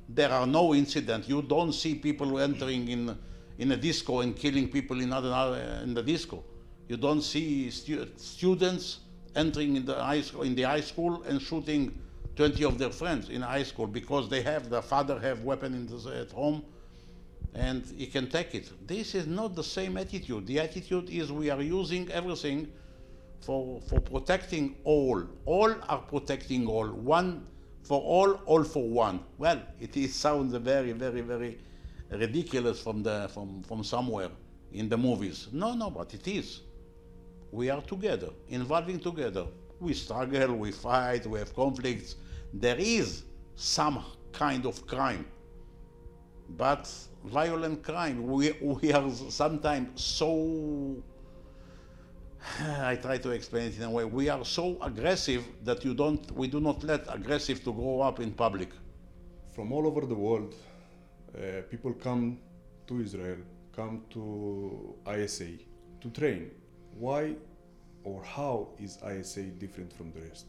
There 0.09 0.31
are 0.31 0.47
no 0.47 0.75
incidents. 0.75 1.29
You 1.29 1.43
don't 1.43 1.73
see 1.73 1.95
people 1.95 2.39
entering 2.39 2.89
in 2.89 3.19
in 3.59 3.73
a 3.73 3.77
disco 3.77 4.21
and 4.21 4.37
killing 4.37 4.69
people 4.69 5.01
in 5.01 5.13
other 5.13 5.81
in 5.83 5.95
the 5.95 6.03
disco. 6.03 6.45
You 6.89 6.97
don't 6.97 7.23
see 7.23 7.71
stu- 7.71 8.09
students 8.17 9.01
entering 9.35 9.77
in 9.77 9.85
the 9.85 9.95
high 9.95 10.21
school, 10.21 10.43
in 10.43 10.55
the 10.55 10.63
high 10.63 10.81
school 10.81 11.23
and 11.25 11.41
shooting 11.41 11.99
20 12.37 12.65
of 12.65 12.79
their 12.79 12.91
friends 12.91 13.29
in 13.29 13.43
high 13.43 13.63
school 13.63 13.87
because 13.87 14.29
they 14.29 14.43
have 14.43 14.69
the 14.71 14.83
father 14.83 15.19
have 15.19 15.43
weapon 15.43 15.75
in 15.75 15.87
the, 15.87 16.17
at 16.21 16.31
home 16.33 16.65
and 17.55 17.85
he 17.97 18.07
can 18.07 18.29
take 18.29 18.55
it. 18.55 18.71
This 18.87 19.15
is 19.15 19.27
not 19.27 19.55
the 19.55 19.65
same 19.65 19.97
attitude. 19.97 20.47
The 20.47 20.61
attitude 20.61 21.09
is 21.11 21.33
we 21.33 21.51
are 21.51 21.63
using 21.63 22.11
everything 22.13 22.71
for, 23.41 23.81
for 23.81 24.01
protecting 24.01 24.77
all. 24.85 25.23
All 25.47 25.75
are 25.89 25.99
protecting 26.03 26.67
all. 26.67 26.87
One 26.87 27.47
for 27.83 28.01
all, 28.01 28.33
all 28.45 28.65
for 28.65 28.89
one. 28.89 29.21
Well, 29.39 29.63
it 29.81 29.97
is, 29.97 30.15
sounds 30.15 30.55
very, 30.55 30.93
very, 30.93 31.23
very 31.23 31.59
ridiculous 32.11 32.81
from, 32.81 33.03
the, 33.03 33.31
from, 33.33 33.63
from 33.63 33.83
somewhere 33.85 34.31
in 34.73 34.89
the 34.89 34.99
movies. 34.99 35.49
No, 35.53 35.75
no, 35.75 35.91
but 35.91 36.13
it 36.13 36.27
is. 36.29 36.61
We 37.53 37.71
are 37.71 37.81
together, 37.81 38.31
involving 38.49 39.01
together. 39.01 39.47
We 39.81 39.95
struggle, 39.95 40.57
we 40.57 40.73
fight, 40.73 41.27
we 41.27 41.39
have 41.39 41.55
conflicts. 41.55 42.17
There 42.53 42.77
is 42.79 43.25
some 43.55 44.05
kind 44.33 44.67
of 44.67 44.87
crime. 44.87 45.27
But 46.49 46.91
violent 47.25 47.83
crime, 47.83 48.27
we, 48.27 48.53
we 48.61 48.93
are 48.93 49.11
sometimes 49.11 50.03
so 50.03 51.03
I 52.61 52.97
try 52.97 53.19
to 53.19 53.31
explain 53.31 53.69
it 53.69 53.77
in 53.77 53.83
a 53.85 53.91
way. 53.91 54.05
We 54.05 54.29
are 54.29 54.45
so 54.45 54.79
aggressive 54.81 55.45
that 55.65 55.85
you 55.85 55.95
don't, 55.95 56.31
we 56.33 56.49
do 56.49 56.61
not 56.61 56.83
let 56.85 57.03
aggressive 57.13 57.63
to 57.65 57.73
grow 57.73 58.01
up 58.01 58.21
in 58.21 58.33
public. 58.33 58.71
From 59.53 59.73
all 59.73 59.87
over 59.87 60.03
the 60.07 60.15
world, 60.15 60.55
uh, 61.35 61.63
people 61.71 61.93
come 61.95 62.39
to 62.87 63.01
Israel, 63.01 63.39
come 63.75 64.03
to 64.11 64.95
ISA 65.11 65.51
to 66.01 66.11
train. 66.11 66.51
Why 66.99 67.35
or 68.05 68.23
how 68.23 68.69
is 68.79 68.99
ISA 69.07 69.43
different 69.43 69.93
from 69.93 70.13
the 70.13 70.21
rest? 70.21 70.47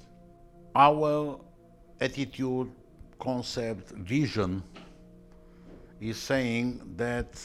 Our 0.75 1.39
attitude, 2.00 2.72
concept, 3.20 3.89
vision 3.92 4.63
is 6.00 6.18
saying 6.18 6.94
that 6.96 7.38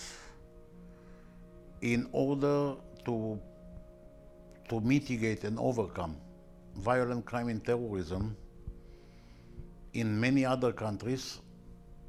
in 1.80 2.09
order 2.12 2.76
to 3.06 3.40
to 4.68 4.80
mitigate 4.80 5.44
and 5.44 5.59
overcome 5.59 6.16
violent 6.76 7.25
crime 7.26 7.49
and 7.49 7.64
terrorism 7.64 8.37
in 9.94 10.18
many 10.18 10.44
other 10.47 10.73
countries, 10.73 11.40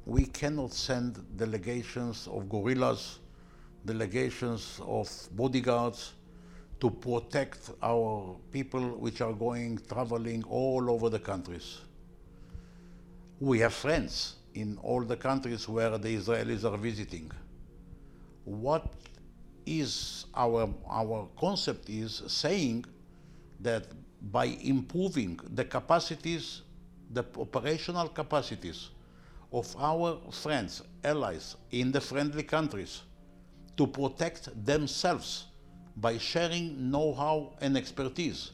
we 0.06 0.24
cannot 0.26 0.72
send 0.72 1.22
delegations 1.36 2.28
of 2.28 2.48
guerrillas, 2.48 3.18
delegations 3.84 4.80
of 4.86 5.10
bodyguards 5.32 6.12
to 6.80 6.90
protect 6.90 7.70
our 7.82 8.36
people 8.52 8.80
which 8.98 9.20
are 9.20 9.32
going 9.32 9.78
traveling 9.88 10.44
all 10.44 10.90
over 10.90 11.08
the 11.08 11.18
countries. 11.18 11.78
We 13.40 13.58
have 13.60 13.74
friends 13.74 14.36
in 14.54 14.78
all 14.82 15.02
the 15.02 15.16
countries 15.16 15.68
where 15.68 15.96
the 15.98 16.16
Israelis 16.16 16.64
are 16.64 16.76
visiting. 16.76 17.30
What 18.44 18.92
is 19.66 20.26
our 20.34 20.68
our 20.88 21.28
concept 21.38 21.88
is 21.88 22.22
saying 22.26 22.84
that 23.60 23.86
by 24.20 24.46
improving 24.62 25.40
the 25.54 25.64
capacities, 25.64 26.62
the 27.10 27.24
operational 27.38 28.08
capacities 28.08 28.90
of 29.52 29.74
our 29.78 30.18
friends, 30.30 30.82
allies 31.02 31.56
in 31.70 31.92
the 31.92 32.00
friendly 32.00 32.42
countries 32.42 33.02
to 33.76 33.86
protect 33.86 34.48
themselves 34.64 35.46
by 35.96 36.18
sharing 36.18 36.90
know-how 36.90 37.52
and 37.60 37.76
expertise. 37.76 38.52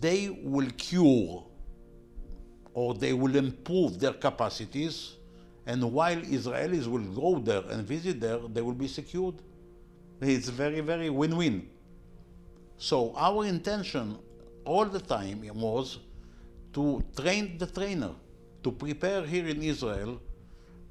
They 0.00 0.30
will 0.42 0.70
cure 0.76 1.44
or 2.74 2.94
they 2.94 3.12
will 3.12 3.36
improve 3.36 4.00
their 4.00 4.12
capacities 4.12 5.16
and 5.66 5.82
while 5.92 6.16
Israelis 6.16 6.86
will 6.86 7.00
go 7.00 7.40
there 7.40 7.62
and 7.70 7.86
visit 7.86 8.20
there, 8.20 8.38
they 8.38 8.62
will 8.62 8.72
be 8.72 8.86
secured. 8.86 9.34
It's 10.20 10.48
very, 10.48 10.80
very 10.80 11.10
win-win. 11.10 11.68
So 12.78 13.12
our 13.16 13.44
intention 13.44 14.16
all 14.64 14.84
the 14.84 15.00
time 15.00 15.42
was 15.54 15.98
to 16.74 17.04
train 17.16 17.58
the 17.58 17.66
trainer, 17.66 18.12
to 18.62 18.70
prepare 18.70 19.24
here 19.24 19.46
in 19.46 19.62
Israel 19.62 20.20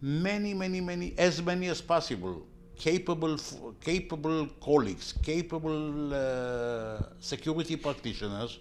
many, 0.01 0.53
many, 0.53 0.81
many, 0.81 1.13
as 1.17 1.41
many 1.41 1.67
as 1.67 1.81
possible, 1.81 2.45
capable, 2.77 3.37
capable 3.81 4.47
colleagues, 4.61 5.13
capable 5.23 6.13
uh, 6.13 7.01
security 7.19 7.75
practitioners, 7.75 8.59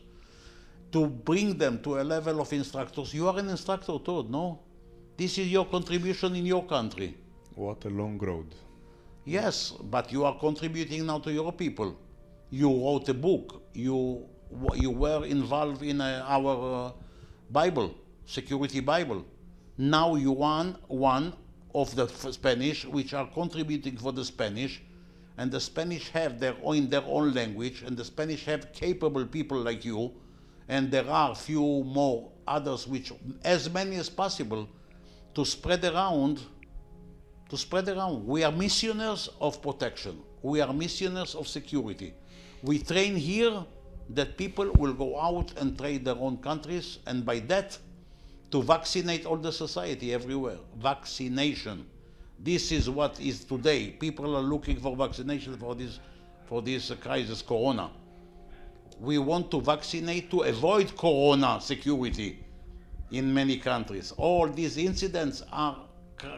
to 0.93 1.07
bring 1.07 1.59
them 1.59 1.83
to 1.83 2.01
a 2.01 2.05
level 2.05 2.41
of 2.41 2.53
instructors. 2.53 3.13
You 3.13 3.29
are 3.29 3.39
an 3.39 3.49
instructor 3.49 3.99
too, 3.99 4.27
no? 4.29 4.61
This 5.17 5.39
is 5.39 5.49
your 5.49 5.67
contribution 5.67 6.35
in 6.37 6.47
your 6.47 6.65
country. 6.65 7.17
What 7.55 7.85
a 7.85 7.91
long 7.91 8.19
road. 8.19 8.55
Yes, 9.25 9.73
but 9.91 10.13
you 10.13 10.25
are 10.25 10.39
contributing 10.39 11.07
now 11.07 11.19
to 11.21 11.33
your 11.33 11.53
people. 11.53 11.97
You 12.51 12.69
wrote 12.69 13.09
a 13.09 13.15
book. 13.15 13.63
You 13.73 14.27
you 14.75 14.91
were 14.91 15.25
involved 15.25 15.83
in 15.83 16.01
uh, 16.01 16.25
our 16.29 16.87
uh, 16.87 16.93
Bible, 17.51 17.95
security 18.25 18.81
Bible. 18.81 19.25
Now 19.77 20.15
you 20.15 20.43
are 20.43 20.65
one 20.87 21.33
of 21.75 21.95
the 21.97 22.07
Spanish, 22.07 22.85
which 22.85 23.15
are 23.15 23.27
contributing 23.27 23.97
for 23.97 24.13
the 24.13 24.25
Spanish, 24.25 24.81
and 25.37 25.51
the 25.51 25.61
Spanish 25.61 26.11
have 26.11 26.39
their 26.39 26.55
own 26.63 26.89
their 26.89 27.05
own 27.05 27.35
language, 27.35 27.83
and 27.83 27.97
the 27.97 28.05
Spanish 28.05 28.45
have 28.45 28.73
capable 28.73 29.27
people 29.27 29.59
like 29.59 29.85
you, 29.85 30.13
and 30.69 30.91
there 30.91 31.09
are 31.09 31.35
few 31.35 31.83
more 31.85 32.31
others 32.47 32.87
which, 32.87 33.13
as 33.45 33.69
many 33.71 33.97
as 33.97 34.09
possible, 34.09 34.69
to 35.35 35.45
spread 35.45 35.85
around. 35.85 36.41
To 37.51 37.59
spread 37.59 37.89
around. 37.89 38.27
We 38.27 38.43
are 38.43 38.53
missionaries 38.53 39.29
of 39.41 39.61
protection. 39.61 40.23
We 40.43 40.61
are 40.61 40.73
missionaries 40.73 41.35
of 41.35 41.47
security. 41.47 42.15
We 42.63 42.79
train 42.79 43.17
here 43.17 43.65
that 44.11 44.39
people 44.39 44.71
will 44.73 44.95
go 44.95 45.21
out 45.21 45.53
and 45.59 45.77
trade 45.77 46.05
their 46.05 46.17
own 46.17 46.39
countries, 46.39 46.99
and 47.07 47.25
by 47.25 47.41
that, 47.41 47.79
to 48.51 48.63
vaccinate 48.63 49.27
all 49.27 49.37
the 49.37 49.53
society 49.53 50.15
everywhere. 50.15 50.59
Vaccination. 50.77 51.87
This 52.39 52.73
is 52.73 52.91
what 52.91 53.21
is 53.21 53.45
today. 53.45 53.91
People 53.91 54.37
are 54.37 54.43
looking 54.43 54.77
for 54.77 54.97
vaccination 54.97 55.57
for 55.57 55.75
this, 55.75 56.01
for 56.47 56.63
this 56.63 56.91
crisis, 57.01 57.43
Corona. 57.43 57.91
We 59.01 59.19
want 59.19 59.51
to 59.51 59.61
vaccinate 59.61 60.31
to 60.31 60.43
avoid 60.43 60.97
Corona 60.97 61.61
security 61.61 62.45
in 63.11 63.33
many 63.33 63.59
countries. 63.59 64.13
All 64.17 64.49
these 64.49 64.77
incidents 64.77 65.43
are 65.53 65.77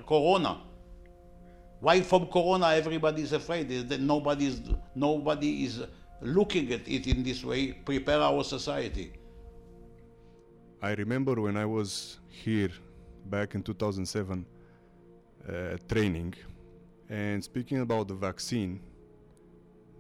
Corona. 0.07 0.61
Why 1.81 2.01
from 2.01 2.27
Corona 2.27 2.69
everybody 2.69 3.23
is 3.23 3.33
afraid? 3.33 3.69
That 3.89 4.01
nobody 4.01 4.47
is, 4.47 4.63
nobody 4.95 5.65
is 5.65 5.83
looking 6.23 6.73
at 6.73 6.89
it 6.89 7.07
in 7.07 7.23
this 7.23 7.45
way, 7.45 7.73
prepare 7.73 8.21
our 8.21 8.43
society. 8.43 9.13
I 10.87 10.93
remember 10.95 11.35
when 11.41 11.57
I 11.57 11.67
was 11.67 12.21
here 12.29 12.71
back 13.25 13.57
in 13.57 13.63
2007 13.65 14.47
uh, 15.49 15.77
training. 15.89 16.35
And 17.11 17.43
speaking 17.43 17.81
about 17.81 18.07
the 18.07 18.15
vaccine 18.15 18.79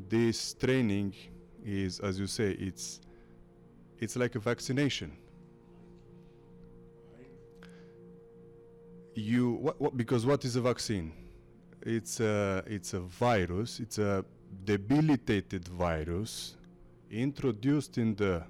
this 0.08 0.54
training 0.54 1.12
is 1.64 1.98
as 1.98 2.20
you 2.20 2.28
say 2.28 2.50
it's 2.52 3.00
it's 3.98 4.14
like 4.14 4.36
a 4.36 4.38
vaccination. 4.38 5.10
You 9.14 9.54
what, 9.54 9.80
what 9.80 9.96
because 9.96 10.24
what 10.24 10.44
is 10.44 10.54
a 10.54 10.60
vaccine? 10.60 11.12
It's 11.82 12.20
a 12.20 12.62
it's 12.64 12.94
a 12.94 13.00
virus 13.00 13.80
it's 13.80 13.98
a 13.98 14.24
debilitated 14.64 15.66
virus 15.66 16.56
introduced 17.10 17.98
in 17.98 18.14
the 18.14 18.44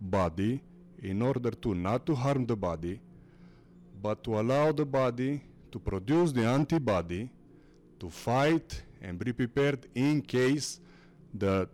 body 0.00 0.62
in 1.10 1.22
order 1.22 1.50
to 1.50 1.74
not 1.74 2.04
to 2.06 2.14
harm 2.14 2.44
the 2.46 2.56
body 2.56 2.98
but 4.02 4.22
to 4.24 4.38
allow 4.40 4.72
the 4.72 4.84
body 4.84 5.42
to 5.70 5.78
produce 5.78 6.32
the 6.32 6.44
antibody 6.44 7.28
to 8.00 8.10
fight 8.10 8.82
and 9.00 9.18
be 9.18 9.32
prepared 9.32 9.86
in 9.94 10.20
case 10.20 10.80
the 11.34 11.68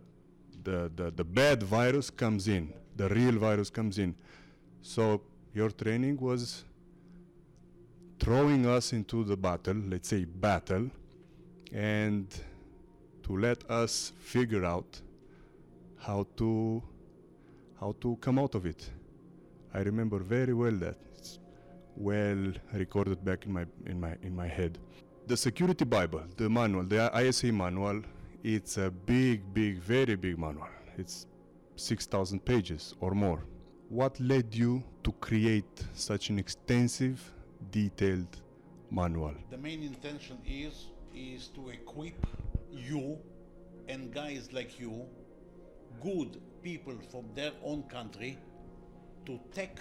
the, 0.63 0.89
the, 0.95 1.11
the 1.11 1.23
bad 1.23 1.61
virus 1.63 2.09
comes 2.09 2.47
in 2.47 2.71
the 2.95 3.09
real 3.09 3.37
virus 3.37 3.69
comes 3.69 3.97
in 3.97 4.15
so 4.81 5.21
your 5.53 5.69
training 5.71 6.17
was 6.17 6.63
throwing 8.19 8.65
us 8.65 8.93
into 8.93 9.23
the 9.23 9.35
battle 9.35 9.79
let's 9.89 10.09
say 10.09 10.23
battle 10.25 10.89
and 11.73 12.27
to 13.23 13.37
let 13.37 13.69
us 13.69 14.13
figure 14.19 14.63
out 14.63 15.01
how 15.97 16.25
to 16.37 16.81
how 17.79 17.95
to 17.99 18.15
come 18.21 18.39
out 18.39 18.55
of 18.55 18.65
it. 18.65 18.89
I 19.73 19.79
remember 19.79 20.19
very 20.19 20.53
well 20.53 20.71
that 20.73 20.97
it's 21.15 21.39
well 21.95 22.53
recorded 22.73 23.23
back 23.25 23.45
in 23.45 23.53
my 23.53 23.65
in 23.85 23.99
my 23.99 24.15
in 24.21 24.35
my 24.35 24.47
head. 24.47 24.77
The 25.27 25.37
security 25.37 25.85
Bible, 25.85 26.23
the 26.37 26.49
manual, 26.49 26.83
the 26.83 27.09
ISA 27.15 27.51
manual, 27.51 28.01
it's 28.43 28.77
a 28.77 28.91
big, 28.91 29.53
big, 29.53 29.79
very 29.79 30.15
big 30.15 30.37
manual. 30.37 30.67
It's 30.97 31.27
6,000 31.77 32.43
pages 32.43 32.93
or 32.99 33.11
more. 33.11 33.45
What 33.89 34.19
led 34.19 34.53
you 34.53 34.83
to 35.03 35.11
create 35.13 35.85
such 35.93 36.29
an 36.29 36.37
extensive, 36.37 37.19
detailed 37.71 38.41
manual? 38.91 39.33
The 39.49 39.57
main 39.57 39.81
intention 39.81 40.37
is 40.45 40.89
is 41.15 41.47
to 41.55 41.69
equip 41.69 42.27
you 42.71 43.17
and 43.87 44.13
guys 44.13 44.51
like 44.51 44.79
you, 44.79 45.05
good 46.01 46.41
people 46.61 46.95
from 47.11 47.25
their 47.33 47.51
own 47.63 47.83
country, 47.83 48.37
to 49.25 49.39
take 49.53 49.79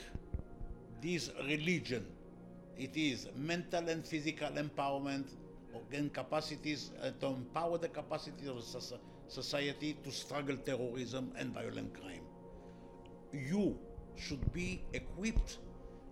this 1.02 1.30
religion. 1.46 2.06
It 2.76 2.96
is 2.96 3.28
mental 3.36 3.88
and 3.88 4.06
physical 4.06 4.48
empowerment 4.48 5.26
and 5.92 6.12
capacities 6.12 6.90
uh, 7.02 7.10
to 7.20 7.26
empower 7.26 7.78
the 7.78 7.88
capacity 7.88 8.48
of 8.48 8.62
society 9.28 9.96
to 10.04 10.10
struggle 10.10 10.56
terrorism 10.56 11.32
and 11.36 11.52
violent 11.52 11.92
crime. 11.98 12.22
You 13.32 13.78
should 14.16 14.52
be 14.52 14.82
equipped 14.92 15.58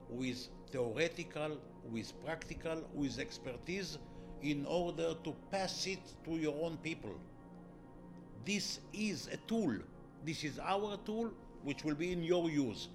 with 0.09 0.49
theoretical, 0.71 1.59
with 1.91 2.13
practical, 2.25 2.85
with 2.95 3.19
expertise 3.19 3.99
in 4.43 4.65
order 4.67 5.15
to 5.23 5.35
pass 5.51 5.87
it 5.87 6.01
to 6.25 6.33
your 6.33 6.55
own 6.65 6.79
people. 6.79 7.15
This 8.45 8.81
is 8.93 9.29
a 9.33 9.37
tool. 9.49 9.75
This 10.25 10.45
is 10.45 10.59
our 10.59 10.99
tool, 11.05 11.31
which 11.63 11.85
will 11.85 11.95
be 11.95 12.13
in 12.13 12.23
your 12.23 12.49
use. 12.51 12.89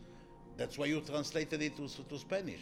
That's 0.58 0.78
why 0.78 0.86
you 0.86 1.02
translated 1.02 1.62
it 1.62 1.76
to, 1.78 1.88
to 1.88 2.18
Spanish. 2.18 2.62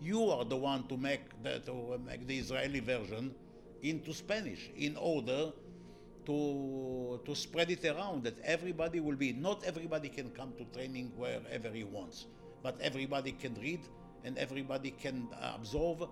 You 0.00 0.30
are 0.30 0.44
the 0.44 0.56
one 0.56 0.86
to 0.88 0.96
make 0.96 1.42
the, 1.42 1.60
to 1.60 1.98
make 2.04 2.26
the 2.26 2.38
Israeli 2.38 2.80
version 2.80 3.34
into 3.82 4.12
Spanish 4.12 4.70
in 4.76 4.96
order 4.96 5.52
to, 6.26 7.20
to 7.24 7.34
spread 7.34 7.70
it 7.70 7.84
around 7.84 8.24
that 8.24 8.38
everybody 8.44 9.00
will 9.00 9.16
be, 9.16 9.32
not 9.32 9.64
everybody 9.64 10.08
can 10.08 10.30
come 10.30 10.52
to 10.58 10.64
training 10.76 11.12
wherever 11.16 11.68
he 11.70 11.84
wants, 11.84 12.26
but 12.62 12.80
everybody 12.80 13.32
can 13.32 13.54
read 13.60 13.80
and 14.24 14.38
everybody 14.38 14.90
can 14.90 15.28
absorb 15.54 16.08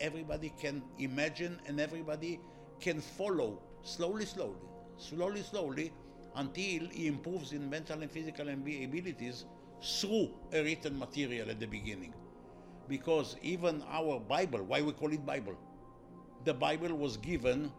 everybody 0.00 0.52
can 0.60 0.82
imagine 0.98 1.58
and 1.66 1.80
everybody 1.80 2.40
can 2.80 3.00
follow 3.00 3.62
slowly, 3.82 4.26
slowly, 4.26 4.56
slowly, 4.98 5.42
slowly 5.42 5.92
until 6.36 6.88
he 6.88 7.06
improves 7.06 7.52
in 7.52 7.68
mental 7.68 8.00
and 8.02 8.10
physical 8.10 8.48
abilities 8.48 9.44
through 9.82 10.30
a 10.52 10.62
written 10.62 10.98
material 10.98 11.50
at 11.50 11.60
the 11.60 11.66
beginning. 11.66 12.14
Because 12.88 13.36
even 13.42 13.82
our 13.90 14.20
Bible, 14.20 14.62
why 14.62 14.82
we 14.82 14.92
call 14.92 15.12
it 15.12 15.24
Bible, 15.24 15.56
the 16.44 16.54
Bible 16.54 16.96
was 16.96 17.16
given 17.16 17.70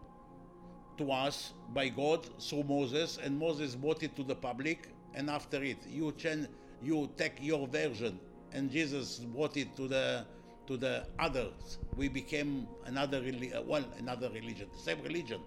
to 0.96 1.10
us 1.10 1.52
by 1.72 1.88
God 1.88 2.26
through 2.40 2.64
Moses, 2.64 3.18
and 3.22 3.38
Moses 3.38 3.74
brought 3.74 4.02
it 4.02 4.16
to 4.16 4.22
the 4.22 4.34
public. 4.34 4.88
And 5.14 5.30
after 5.30 5.62
it, 5.62 5.78
you 5.86 6.12
change, 6.12 6.48
you 6.82 7.10
take 7.16 7.34
your 7.40 7.66
version, 7.66 8.18
and 8.52 8.70
Jesus 8.70 9.18
brought 9.18 9.56
it 9.56 9.76
to 9.76 9.88
the 9.88 10.26
to 10.66 10.76
the 10.76 11.06
others. 11.18 11.78
We 11.96 12.08
became 12.08 12.66
another 12.86 13.18
uh, 13.18 13.62
well, 13.62 13.84
another 13.98 14.30
religion, 14.30 14.68
the 14.72 14.82
same 14.82 15.02
religion, 15.02 15.40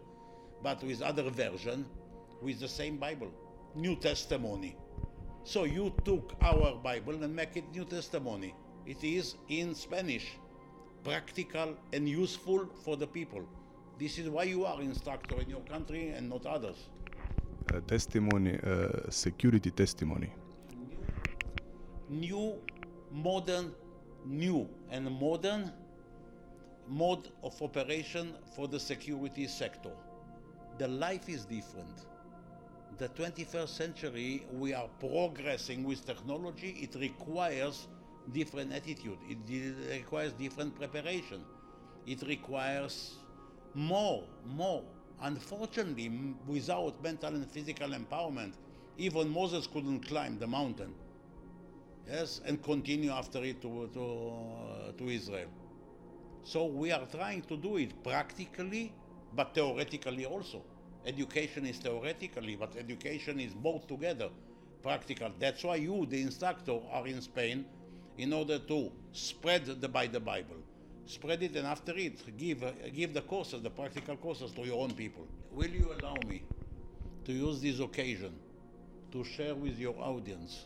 but 0.63 0.83
with 0.83 1.01
other 1.01 1.29
version, 1.29 1.85
with 2.41 2.59
the 2.59 2.67
same 2.67 2.97
Bible, 2.97 3.31
New 3.75 3.95
Testimony. 3.95 4.77
So 5.43 5.63
you 5.63 5.93
took 6.03 6.33
our 6.41 6.75
Bible 6.75 7.23
and 7.23 7.35
make 7.35 7.55
it 7.55 7.71
New 7.73 7.85
Testimony. 7.85 8.53
It 8.85 9.03
is 9.03 9.35
in 9.49 9.75
Spanish, 9.75 10.37
practical 11.03 11.75
and 11.93 12.07
useful 12.07 12.67
for 12.83 12.97
the 12.97 13.07
people. 13.07 13.47
This 13.97 14.17
is 14.17 14.29
why 14.29 14.43
you 14.43 14.65
are 14.65 14.81
instructor 14.81 15.39
in 15.41 15.49
your 15.49 15.61
country 15.61 16.09
and 16.09 16.29
not 16.29 16.45
others. 16.45 16.89
Uh, 17.73 17.79
testimony, 17.87 18.59
uh, 18.63 19.09
security 19.09 19.71
testimony. 19.71 20.31
New, 22.09 22.61
modern, 23.11 23.73
new 24.25 24.69
and 24.91 25.09
modern 25.11 25.71
mode 26.87 27.29
of 27.43 27.61
operation 27.61 28.33
for 28.55 28.67
the 28.67 28.79
security 28.79 29.47
sector. 29.47 29.91
The 30.77 30.87
life 30.87 31.27
is 31.27 31.45
different. 31.45 32.05
The 32.95 33.09
21st 33.09 33.67
century, 33.67 34.45
we 34.51 34.73
are 34.73 34.87
progressing 34.99 35.83
with 35.83 36.05
technology. 36.05 36.69
It 36.81 36.95
requires 36.99 37.87
different 38.33 38.73
attitude. 38.73 39.19
It 39.29 39.37
requires 39.91 40.33
different 40.33 40.75
preparation. 40.75 41.43
It 42.07 42.23
requires 42.23 43.17
more, 43.75 44.23
more. 44.45 44.83
Unfortunately, 45.21 46.09
without 46.47 47.01
mental 47.03 47.35
and 47.35 47.45
physical 47.51 47.89
empowerment, 47.89 48.53
even 48.97 49.29
Moses 49.29 49.67
couldn't 49.67 50.07
climb 50.07 50.39
the 50.39 50.47
mountain. 50.47 50.95
Yes, 52.09 52.41
and 52.45 52.63
continue 52.63 53.11
after 53.11 53.43
it 53.43 53.61
to, 53.61 53.89
to, 53.93 54.33
uh, 54.89 54.91
to 54.97 55.09
Israel. 55.09 55.49
So 56.43 56.65
we 56.65 56.91
are 56.91 57.05
trying 57.05 57.41
to 57.43 57.57
do 57.57 57.77
it 57.77 58.03
practically, 58.03 58.93
but 59.35 59.53
theoretically 59.53 60.25
also. 60.25 60.63
Education 61.07 61.65
is 61.65 61.77
theoretically, 61.77 62.57
but 62.57 62.75
education 62.75 63.39
is 63.39 63.53
both 63.53 63.87
together, 63.87 64.27
practical. 64.83 65.31
That's 65.39 65.63
why 65.63 65.77
you, 65.77 66.05
the 66.05 66.21
instructor, 66.21 66.79
are 66.91 67.07
in 67.07 67.21
Spain 67.21 67.65
in 68.17 68.33
order 68.33 68.59
to 68.59 68.91
spread 69.13 69.65
the 69.65 69.87
by 69.87 70.07
the 70.07 70.19
Bible. 70.19 70.57
Spread 71.05 71.43
it, 71.43 71.55
and 71.55 71.65
after 71.65 71.95
it, 71.95 72.37
give 72.37 72.61
give 72.93 73.13
the 73.13 73.21
courses, 73.21 73.61
the 73.61 73.69
practical 73.69 74.17
courses, 74.17 74.51
to 74.51 74.65
your 74.65 74.83
own 74.83 74.91
people. 74.91 75.25
Will 75.53 75.69
you 75.69 75.89
allow 75.97 76.17
me 76.27 76.43
to 77.23 77.31
use 77.31 77.61
this 77.61 77.79
occasion 77.79 78.33
to 79.13 79.23
share 79.23 79.55
with 79.55 79.79
your 79.79 79.95
audience 79.99 80.65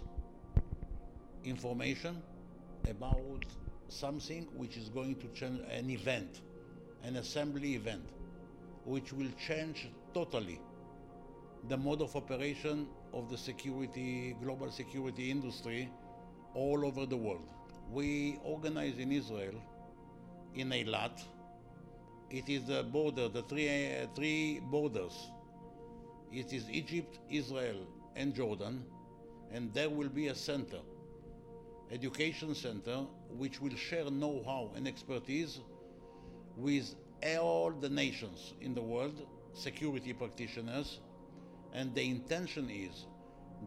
information 1.44 2.20
about 2.90 3.46
something 3.90 4.48
which 4.56 4.76
is 4.76 4.90
going 4.90 5.16
to 5.18 5.28
change 5.40 5.62
an 5.70 5.92
event, 5.92 6.42
an 7.04 7.18
assembly 7.18 7.76
event, 7.76 8.06
which 8.86 9.14
will 9.14 9.30
change 9.48 9.88
totally 10.14 10.60
the 11.70 11.78
mode 11.78 12.02
of 12.02 12.16
operation 12.16 12.88
of 13.14 13.30
the 13.30 13.38
security, 13.38 14.36
global 14.42 14.72
security 14.72 15.30
industry 15.30 15.90
all 16.56 16.86
over 16.86 17.06
the 17.06 17.16
world. 17.16 17.50
We 17.92 18.40
organize 18.44 18.98
in 18.98 19.12
Israel, 19.12 19.62
in 20.56 20.70
Eilat. 20.70 21.22
It 22.30 22.50
is 22.50 22.64
the 22.66 22.84
border, 22.84 23.28
the 23.28 23.44
three, 23.44 23.68
uh, 23.68 24.08
three 24.16 24.62
borders. 24.72 25.32
It 26.32 26.54
is 26.54 26.70
Egypt, 26.70 27.20
Israel, 27.30 27.86
and 28.16 28.34
Jordan, 28.34 28.84
and 29.52 29.74
there 29.74 29.90
will 29.90 30.10
be 30.10 30.28
a 30.28 30.36
center 30.36 30.80
education 31.92 32.56
center 32.56 33.06
which 33.38 33.60
will 33.62 33.76
share 33.76 34.10
know-how 34.10 34.72
and 34.76 34.88
expertise 34.88 35.60
with 36.56 36.96
all 37.38 37.72
the 37.72 37.90
nations 37.90 38.54
in 38.62 38.74
the 38.74 38.82
world, 38.82 39.28
security 39.54 40.14
practitioners, 40.14 41.00
and 41.74 41.94
the 41.96 42.04
intention 42.10 42.70
is 42.70 43.06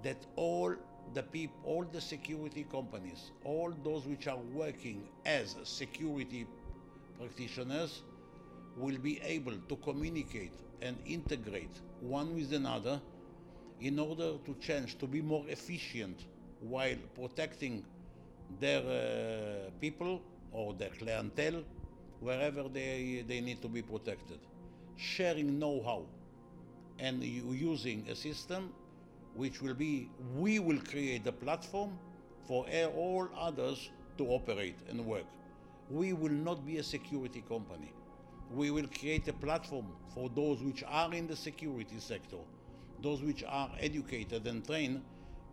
that 0.03 0.17
all 0.37 0.75
the 1.15 1.23
people, 1.23 1.57
all 1.65 1.85
the 1.85 2.01
security 2.01 2.67
companies, 2.71 3.31
all 3.45 3.73
those 3.85 4.07
which 4.07 4.27
are 4.27 4.39
working 4.53 5.07
as 5.25 5.57
security 5.63 6.47
practitioners 7.19 8.03
will 8.77 8.99
be 8.99 9.21
able 9.23 9.55
to 9.69 9.77
communicate 9.77 10.53
and 10.83 10.97
integrate 11.07 11.81
one 12.01 12.35
with 12.35 12.53
another 12.53 13.01
in 13.81 13.99
order 13.99 14.33
to 14.45 14.55
change, 14.61 14.99
to 14.99 15.07
be 15.07 15.21
more 15.21 15.45
efficient 15.49 16.25
while 16.61 16.97
protecting 17.15 17.85
their 18.61 18.81
uh, 18.81 19.71
people 19.81 20.23
or 20.53 20.75
their 20.75 20.91
clientele 20.91 21.63
wherever 22.21 22.69
they, 22.69 23.25
they 23.27 23.41
need 23.41 23.61
to 23.61 23.69
be 23.69 23.83
protected. 23.83 24.39
Sharing 24.97 25.59
know-how 25.59 26.07
and 26.99 27.23
using 27.23 28.07
a 28.09 28.15
system 28.15 28.73
which 29.35 29.61
will 29.61 29.75
be, 29.75 30.09
we 30.37 30.59
will 30.59 30.79
create 30.79 31.27
a 31.27 31.33
platform 31.33 31.99
for 32.47 32.67
all 32.97 33.29
others 33.37 33.91
to 34.19 34.27
operate 34.27 34.77
and 34.89 35.05
work. 35.05 35.25
We 35.91 36.13
will 36.13 36.33
not 36.33 36.65
be 36.65 36.79
a 36.79 36.83
security 36.83 37.43
company. 37.49 37.93
We 38.55 38.71
will 38.71 38.87
create 38.99 39.27
a 39.29 39.33
platform 39.33 39.87
for 40.15 40.29
those 40.29 40.63
which 40.63 40.85
are 40.87 41.13
in 41.13 41.27
the 41.27 41.37
security 41.37 41.99
sector, 41.99 42.39
those 43.03 43.23
which 43.23 43.43
are 43.45 43.71
educated 43.81 44.47
and 44.47 44.65
trained 44.65 45.03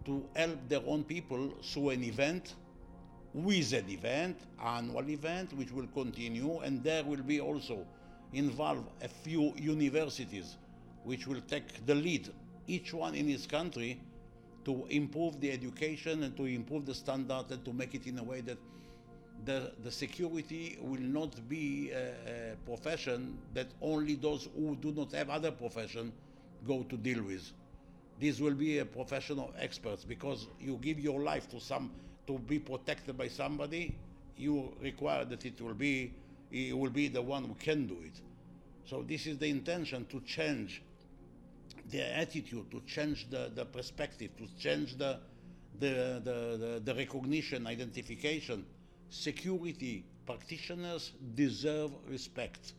to 0.05 0.23
help 0.35 0.69
their 0.69 0.81
own 0.85 1.03
people 1.03 1.53
through 1.63 1.89
an 1.89 2.03
event 2.03 2.55
with 3.33 3.73
an 3.73 3.89
event, 3.89 4.37
annual 4.63 5.09
event, 5.09 5.53
which 5.53 5.71
will 5.71 5.87
continue, 5.87 6.59
and 6.59 6.83
there 6.83 7.03
will 7.03 7.23
be 7.23 7.39
also 7.39 7.85
involve 8.33 8.83
a 9.01 9.07
few 9.07 9.53
universities 9.57 10.57
which 11.03 11.27
will 11.27 11.41
take 11.41 11.85
the 11.85 11.95
lead, 11.95 12.29
each 12.67 12.93
one 12.93 13.15
in 13.15 13.29
its 13.29 13.45
country, 13.45 13.99
to 14.65 14.85
improve 14.89 15.39
the 15.41 15.51
education 15.51 16.23
and 16.23 16.37
to 16.37 16.45
improve 16.45 16.85
the 16.85 16.93
standard 16.93 17.45
and 17.49 17.65
to 17.65 17.73
make 17.73 17.95
it 17.95 18.05
in 18.05 18.19
a 18.19 18.23
way 18.23 18.41
that 18.41 18.57
the, 19.45 19.71
the 19.83 19.91
security 19.91 20.77
will 20.81 21.01
not 21.01 21.33
be 21.49 21.91
a, 21.91 22.53
a 22.53 22.55
profession 22.65 23.37
that 23.53 23.67
only 23.81 24.15
those 24.15 24.47
who 24.55 24.75
do 24.75 24.91
not 24.91 25.11
have 25.13 25.29
other 25.29 25.51
profession 25.51 26.11
go 26.67 26.83
to 26.83 26.95
deal 26.95 27.23
with. 27.23 27.51
This 28.19 28.39
will 28.39 28.53
be 28.53 28.77
a 28.77 28.85
profession 28.85 29.39
of 29.39 29.51
experts 29.57 30.03
because 30.03 30.47
you 30.59 30.77
give 30.79 30.99
your 30.99 31.21
life 31.21 31.49
to 31.49 31.59
some 31.59 31.89
to 32.27 32.37
be 32.37 32.59
protected 32.59 33.17
by 33.17 33.27
somebody, 33.27 33.95
you 34.37 34.73
require 34.79 35.25
that 35.25 35.43
it 35.43 35.59
will 35.59 35.73
be 35.73 36.13
he 36.51 36.73
will 36.73 36.89
be 36.89 37.07
the 37.07 37.21
one 37.21 37.45
who 37.45 37.55
can 37.55 37.87
do 37.87 37.97
it. 38.03 38.19
So 38.85 39.03
this 39.07 39.25
is 39.25 39.37
the 39.37 39.47
intention 39.47 40.05
to 40.07 40.19
change 40.21 40.83
the 41.89 42.17
attitude, 42.17 42.69
to 42.71 42.81
change 42.81 43.29
the, 43.29 43.51
the 43.55 43.65
perspective, 43.65 44.31
to 44.37 44.47
change 44.61 44.97
the, 44.97 45.19
the, 45.79 46.21
the, 46.23 46.57
the, 46.57 46.81
the 46.83 46.95
recognition, 46.95 47.67
identification. 47.67 48.65
Security 49.09 50.05
practitioners 50.25 51.11
deserve 51.35 51.91
respect. 52.09 52.73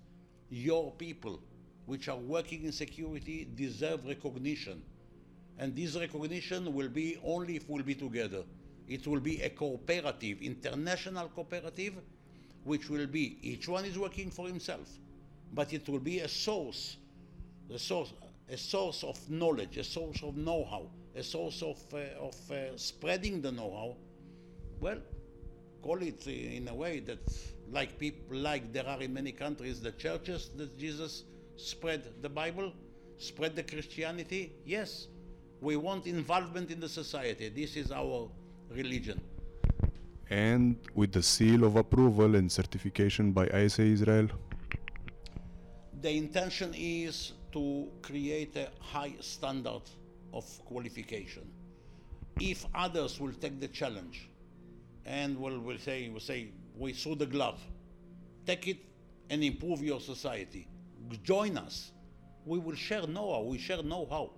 Your 0.50 0.92
people, 0.92 1.40
which 1.86 2.08
are 2.08 2.16
working 2.16 2.64
in 2.64 2.72
security, 2.72 3.48
deserve 3.54 4.06
recognition. 4.06 4.82
And 5.58 5.74
this 5.74 5.96
recognition 5.96 6.72
will 6.72 6.88
be 6.88 7.18
only 7.24 7.56
if 7.56 7.68
we'll 7.68 7.82
be 7.82 7.94
together. 7.94 8.42
It 8.88 9.06
will 9.06 9.20
be 9.20 9.40
a 9.42 9.50
cooperative, 9.50 10.42
international 10.42 11.28
cooperative, 11.28 11.94
which 12.64 12.88
will 12.88 13.06
be 13.06 13.38
each 13.42 13.68
one 13.68 13.84
is 13.84 13.98
working 13.98 14.30
for 14.30 14.46
himself, 14.46 14.88
but 15.52 15.72
it 15.72 15.88
will 15.88 15.98
be 15.98 16.20
a 16.20 16.28
source, 16.28 16.96
a 17.72 17.78
source, 17.78 18.12
a 18.50 18.56
source 18.56 19.02
of 19.04 19.18
knowledge, 19.30 19.76
a 19.76 19.84
source 19.84 20.22
of 20.22 20.36
know-how, 20.36 20.86
a 21.16 21.22
source 21.22 21.62
of 21.62 21.78
uh, 21.92 21.98
of 22.20 22.50
uh, 22.50 22.76
spreading 22.76 23.40
the 23.40 23.52
know-how. 23.52 23.96
Well, 24.80 24.98
call 25.82 26.02
it 26.02 26.26
in 26.26 26.68
a 26.68 26.74
way 26.74 27.00
that, 27.00 27.20
like 27.70 27.98
people, 27.98 28.36
like 28.36 28.72
there 28.72 28.86
are 28.86 29.00
in 29.02 29.12
many 29.12 29.32
countries, 29.32 29.80
the 29.80 29.92
churches 29.92 30.50
that 30.56 30.78
Jesus 30.78 31.24
spread 31.56 32.22
the 32.22 32.28
Bible, 32.28 32.72
spread 33.18 33.56
the 33.56 33.62
Christianity. 33.62 34.52
Yes, 34.64 35.08
we 35.60 35.76
want 35.76 36.06
involvement 36.06 36.70
in 36.70 36.80
the 36.80 36.88
society. 36.88 37.48
This 37.48 37.76
is 37.76 37.92
our 37.92 38.28
religion. 38.70 39.20
And 40.32 40.76
with 40.94 41.12
the 41.12 41.22
seal 41.22 41.62
of 41.62 41.76
approval 41.76 42.36
and 42.36 42.50
certification 42.50 43.32
by 43.32 43.48
ISA 43.48 43.82
Israel. 43.82 44.28
The 46.00 46.16
intention 46.16 46.72
is 46.74 47.34
to 47.52 47.88
create 48.00 48.56
a 48.56 48.70
high 48.80 49.12
standard 49.20 49.82
of 50.32 50.44
qualification. 50.64 51.42
If 52.40 52.64
others 52.74 53.20
will 53.20 53.34
take 53.34 53.60
the 53.60 53.68
challenge 53.68 54.30
and 55.04 55.38
will, 55.38 55.60
will 55.60 55.78
say, 55.78 56.08
will 56.08 56.20
say, 56.20 56.48
we 56.78 56.94
saw 56.94 57.14
the 57.14 57.26
glove, 57.26 57.60
take 58.46 58.68
it 58.68 58.78
and 59.28 59.44
improve 59.44 59.82
your 59.82 60.00
society. 60.00 60.66
Join 61.22 61.58
us. 61.58 61.92
We 62.46 62.58
will 62.58 62.74
share 62.74 63.06
know-how. 63.06 63.42
We 63.42 63.58
share 63.58 63.82
know-how. 63.82 64.30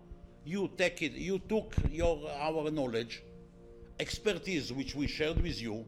You 0.44 0.72
take 0.76 1.02
it. 1.02 1.12
You 1.12 1.38
took 1.38 1.72
your 1.88 2.28
our 2.40 2.68
knowledge, 2.72 3.22
expertise 3.98 4.72
which 4.72 4.94
we 4.94 5.06
shared 5.06 5.42
with 5.42 5.60
you, 5.60 5.84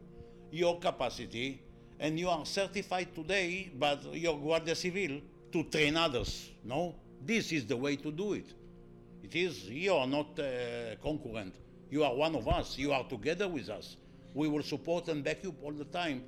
your 0.51 0.79
capacity, 0.79 1.61
and 1.99 2.19
you 2.19 2.29
are 2.29 2.45
certified 2.45 3.13
today 3.13 3.71
by 3.77 3.97
your 4.11 4.37
Guardia 4.39 4.75
Civil 4.75 5.21
to 5.51 5.63
train 5.63 5.97
others. 5.97 6.51
No, 6.63 6.95
this 7.25 7.51
is 7.51 7.65
the 7.65 7.75
way 7.75 7.95
to 7.95 8.11
do 8.11 8.33
it. 8.33 8.53
It 9.23 9.35
is 9.35 9.65
you 9.65 9.93
are 9.93 10.07
not 10.07 10.37
a 10.39 10.97
concurrent. 11.01 11.55
You 11.89 12.03
are 12.03 12.15
one 12.15 12.35
of 12.35 12.47
us. 12.47 12.77
You 12.77 12.91
are 12.91 13.03
together 13.03 13.47
with 13.47 13.69
us. 13.69 13.97
We 14.33 14.47
will 14.47 14.63
support 14.63 15.07
and 15.07 15.23
back 15.23 15.43
you 15.43 15.55
all 15.63 15.71
the 15.71 15.85
time 15.85 16.23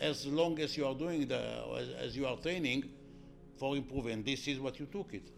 as 0.00 0.26
long 0.26 0.58
as 0.58 0.76
you 0.76 0.86
are 0.86 0.94
doing 0.94 1.26
the, 1.28 1.40
as 2.00 2.16
you 2.16 2.26
are 2.26 2.36
training 2.36 2.84
for 3.58 3.76
improving. 3.76 4.22
This 4.22 4.48
is 4.48 4.58
what 4.58 4.80
you 4.80 4.86
took 4.86 5.12
it. 5.14 5.28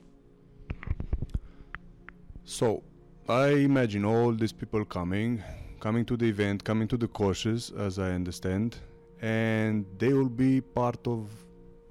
So, 2.44 2.83
I 3.29 3.49
imagine 3.49 4.05
all 4.05 4.33
these 4.33 4.53
people 4.53 4.85
coming, 4.85 5.42
coming 5.85 6.07
to 6.07 6.16
the 6.16 6.27
event, 6.27 6.64
coming 6.64 6.88
to 6.88 6.97
the 6.97 7.07
courses, 7.07 7.70
as 7.77 7.99
I 7.99 8.12
understand, 8.12 8.79
and 9.20 9.85
they 9.99 10.14
will 10.14 10.31
be 10.31 10.62
part 10.62 11.07
of 11.07 11.29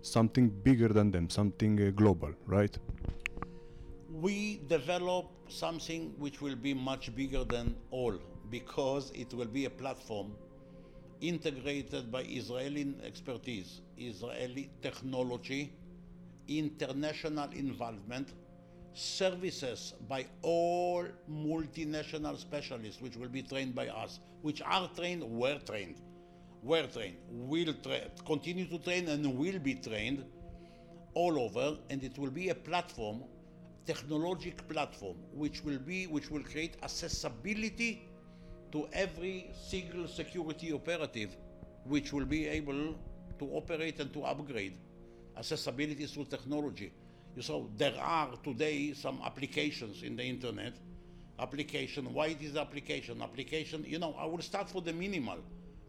something 0.01 0.49
bigger 0.49 0.87
than 0.87 1.11
them, 1.11 1.29
something 1.29 1.73
uh, 1.79 1.91
global, 1.91 2.31
right? 2.47 2.75
We 4.09 4.61
develop 4.67 5.25
something 5.47 6.15
which 6.17 6.41
will 6.41 6.55
be 6.55 6.73
much 6.73 7.15
bigger 7.15 7.43
than 7.43 7.75
all 7.91 8.15
because 8.49 9.11
it 9.11 9.31
will 9.31 9.51
be 9.59 9.65
a 9.65 9.69
platform 9.69 10.31
integrated 11.21 12.11
by 12.11 12.23
Israeli 12.23 12.95
expertise, 13.05 13.81
Israeli 13.95 14.71
technology, 14.81 15.71
international 16.47 17.49
involvement, 17.51 18.29
services 18.93 19.93
by 20.07 20.25
all 20.41 21.05
multinational 21.29 22.37
specialists 22.37 23.01
which 23.01 23.15
will 23.15 23.29
be 23.29 23.41
trained 23.41 23.73
by 23.73 23.87
us, 23.87 24.19
which 24.41 24.61
are 24.61 24.89
trained, 24.95 25.23
were 25.23 25.57
trained, 25.59 25.95
were 26.61 26.87
trained, 26.87 27.17
will 27.29 27.73
tra- 27.81 28.09
continue 28.25 28.65
to 28.65 28.77
train 28.79 29.07
and 29.09 29.37
will 29.37 29.59
be 29.59 29.75
trained 29.75 30.23
all 31.15 31.39
over, 31.39 31.77
and 31.89 32.03
it 32.03 32.17
will 32.17 32.31
be 32.31 32.49
a 32.49 32.55
platform, 32.55 33.23
technologic 33.85 34.67
platform, 34.67 35.17
which 35.33 35.63
will 35.63 35.79
be, 35.79 36.07
which 36.07 36.29
will 36.29 36.43
create 36.43 36.77
accessibility 36.83 38.07
to 38.71 38.87
every 38.93 39.51
single 39.69 40.07
security 40.07 40.71
operative, 40.73 41.35
which 41.85 42.13
will 42.13 42.25
be 42.25 42.47
able 42.47 42.95
to 43.39 43.45
operate 43.51 43.99
and 43.99 44.11
to 44.13 44.23
upgrade 44.23 44.77
accessibility 45.37 46.05
through 46.05 46.25
technology. 46.25 46.91
You 47.35 47.41
saw 47.41 47.65
there 47.77 47.95
are 47.99 48.29
today 48.43 48.93
some 48.93 49.19
applications 49.25 50.03
in 50.03 50.15
the 50.15 50.23
internet. 50.23 50.73
Application, 51.39 52.13
why 52.13 52.27
it 52.27 52.41
is 52.41 52.55
application? 52.55 53.21
Application, 53.21 53.83
you 53.87 53.97
know, 53.97 54.15
I 54.19 54.25
will 54.25 54.41
start 54.41 54.69
for 54.69 54.81
the 54.81 54.93
minimal, 54.93 55.39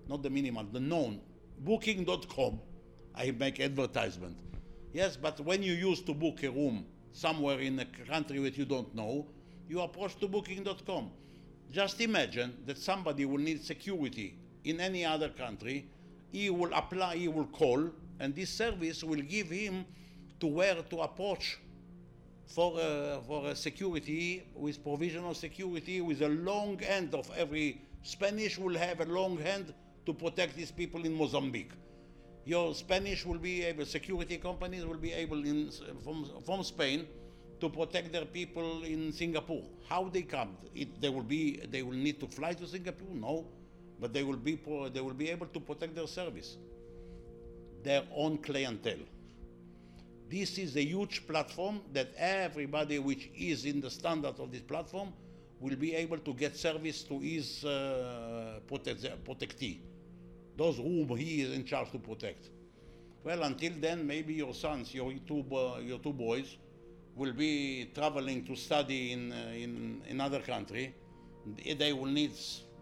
not 0.08 0.22
the 0.22 0.30
minimal, 0.30 0.64
the 0.64 0.80
known. 0.80 1.20
Booking.com, 1.60 2.60
I 3.14 3.30
make 3.32 3.60
advertisement. 3.60 4.36
Yes, 4.92 5.16
but 5.16 5.38
when 5.40 5.62
you 5.62 5.74
used 5.74 6.06
to 6.06 6.14
book 6.14 6.42
a 6.42 6.50
room 6.50 6.86
somewhere 7.12 7.60
in 7.60 7.78
a 7.78 7.84
country 7.84 8.38
that 8.38 8.56
you 8.56 8.64
don't 8.64 8.94
know, 8.94 9.26
you 9.68 9.80
approach 9.80 10.18
to 10.20 10.28
booking.com. 10.28 11.10
Just 11.70 12.00
imagine 12.00 12.56
that 12.66 12.78
somebody 12.78 13.24
will 13.26 13.38
need 13.38 13.62
security 13.62 14.38
in 14.64 14.80
any 14.80 15.04
other 15.04 15.28
country. 15.28 15.88
He 16.32 16.48
will 16.48 16.72
apply, 16.72 17.16
he 17.16 17.28
will 17.28 17.46
call, 17.46 17.90
and 18.18 18.34
this 18.34 18.50
service 18.50 19.04
will 19.04 19.20
give 19.20 19.50
him 19.50 19.84
to 20.40 20.46
where 20.46 20.82
to 20.82 21.00
approach 21.00 21.58
for, 22.46 22.78
uh, 22.78 23.20
for 23.20 23.54
security 23.54 24.46
with 24.54 24.82
provisional 24.82 25.34
security 25.34 26.00
with 26.00 26.22
a 26.22 26.28
long 26.28 26.78
hand 26.78 27.14
of 27.14 27.30
every 27.36 27.80
Spanish 28.02 28.58
will 28.58 28.76
have 28.76 29.00
a 29.00 29.06
long 29.06 29.38
hand 29.38 29.72
to 30.06 30.12
protect 30.12 30.56
these 30.56 30.70
people 30.70 31.04
in 31.04 31.14
Mozambique. 31.14 31.72
Your 32.44 32.74
Spanish 32.74 33.24
will 33.24 33.38
be 33.38 33.64
able, 33.64 33.86
security 33.86 34.36
companies 34.36 34.84
will 34.84 34.98
be 34.98 35.12
able 35.12 35.42
in, 35.44 35.70
from, 36.02 36.28
from 36.44 36.62
Spain 36.62 37.06
to 37.60 37.70
protect 37.70 38.12
their 38.12 38.26
people 38.26 38.82
in 38.84 39.10
Singapore. 39.12 39.62
How 39.88 40.10
they 40.10 40.22
come? 40.22 40.56
It, 40.74 41.00
they 41.00 41.08
will 41.08 41.22
be, 41.22 41.62
they 41.70 41.82
will 41.82 41.94
need 41.96 42.20
to 42.20 42.26
fly 42.26 42.52
to 42.52 42.66
Singapore? 42.66 43.08
No, 43.14 43.46
but 43.98 44.12
they 44.12 44.22
will 44.22 44.36
be, 44.36 44.60
they 44.92 45.00
will 45.00 45.14
be 45.14 45.30
able 45.30 45.46
to 45.46 45.60
protect 45.60 45.94
their 45.94 46.06
service, 46.06 46.58
their 47.82 48.02
own 48.14 48.36
clientele. 48.38 49.06
This 50.34 50.58
is 50.58 50.74
a 50.74 50.82
huge 50.82 51.28
platform 51.28 51.80
that 51.92 52.08
everybody 52.16 52.98
which 52.98 53.30
is 53.36 53.66
in 53.66 53.80
the 53.80 53.88
standard 53.88 54.40
of 54.40 54.50
this 54.50 54.62
platform 54.62 55.12
will 55.60 55.76
be 55.76 55.94
able 55.94 56.18
to 56.18 56.34
get 56.34 56.56
service 56.56 57.04
to 57.04 57.20
his 57.20 57.64
uh, 57.64 58.58
protect, 58.66 59.04
protectee, 59.24 59.78
those 60.56 60.78
whom 60.78 61.16
he 61.16 61.42
is 61.42 61.52
in 61.52 61.64
charge 61.64 61.92
to 61.92 62.00
protect. 62.00 62.48
Well, 63.22 63.44
until 63.44 63.74
then, 63.78 64.04
maybe 64.04 64.34
your 64.34 64.54
sons, 64.54 64.92
your 64.92 65.12
two, 65.24 65.44
uh, 65.54 65.78
your 65.78 66.00
two 66.00 66.12
boys, 66.12 66.56
will 67.14 67.32
be 67.32 67.92
traveling 67.94 68.44
to 68.46 68.56
study 68.56 69.12
in, 69.12 69.30
uh, 69.30 69.52
in 69.54 70.02
another 70.10 70.40
country. 70.40 70.96
They 71.78 71.92
will 71.92 72.10
need 72.10 72.32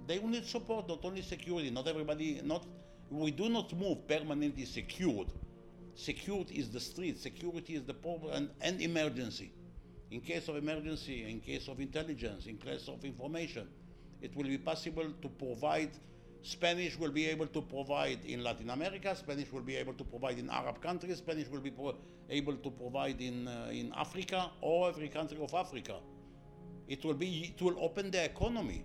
they 0.07 0.19
will 0.19 0.31
need 0.31 0.47
support, 0.47 0.89
not 0.89 1.05
only 1.05 1.21
security. 1.21 1.71
Not 1.71 1.87
everybody, 1.87 2.41
not 2.43 2.65
we 3.11 3.31
do 3.31 3.51
not 3.51 3.75
move 3.75 4.09
permanently 4.09 4.65
secured 4.65 5.29
Security 5.95 6.55
is 6.55 6.71
the 6.71 6.81
street, 6.81 7.19
security 7.19 7.75
is 7.75 7.85
the 7.85 7.95
problem, 7.95 8.33
and, 8.33 8.51
and 8.61 8.81
emergency. 8.81 9.53
In 10.11 10.21
case 10.21 10.49
of 10.49 10.57
emergency, 10.57 11.29
in 11.29 11.41
case 11.41 11.69
of 11.69 11.81
intelligence, 11.81 12.47
in 12.47 12.57
case 12.57 12.89
of 12.89 13.05
information, 13.05 13.69
it 14.21 14.35
will 14.37 14.45
be 14.45 14.59
possible 14.59 15.07
to 15.21 15.29
provide. 15.29 15.91
Spanish 16.43 16.99
will 16.99 17.11
be 17.11 17.27
able 17.27 17.47
to 17.47 17.63
provide 17.63 18.19
in 18.27 18.43
Latin 18.43 18.71
America. 18.71 19.15
Spanish 19.15 19.53
will 19.53 19.63
be 19.63 19.77
able 19.77 19.95
to 19.95 20.05
provide 20.05 20.39
in 20.39 20.51
Arab 20.51 20.81
countries. 20.83 21.19
Spanish 21.19 21.49
will 21.49 21.61
be 21.61 21.71
pro- 21.71 21.97
able 22.29 22.57
to 22.57 22.71
provide 22.71 23.21
in 23.21 23.47
uh, 23.47 23.69
in 23.71 23.93
Africa 23.95 24.51
or 24.61 24.89
every 24.89 25.09
country 25.09 25.39
of 25.41 25.55
Africa. 25.55 25.97
It 26.89 27.05
will 27.05 27.15
be 27.15 27.55
it 27.55 27.63
will 27.63 27.79
open 27.79 28.11
the 28.11 28.25
economy. 28.25 28.85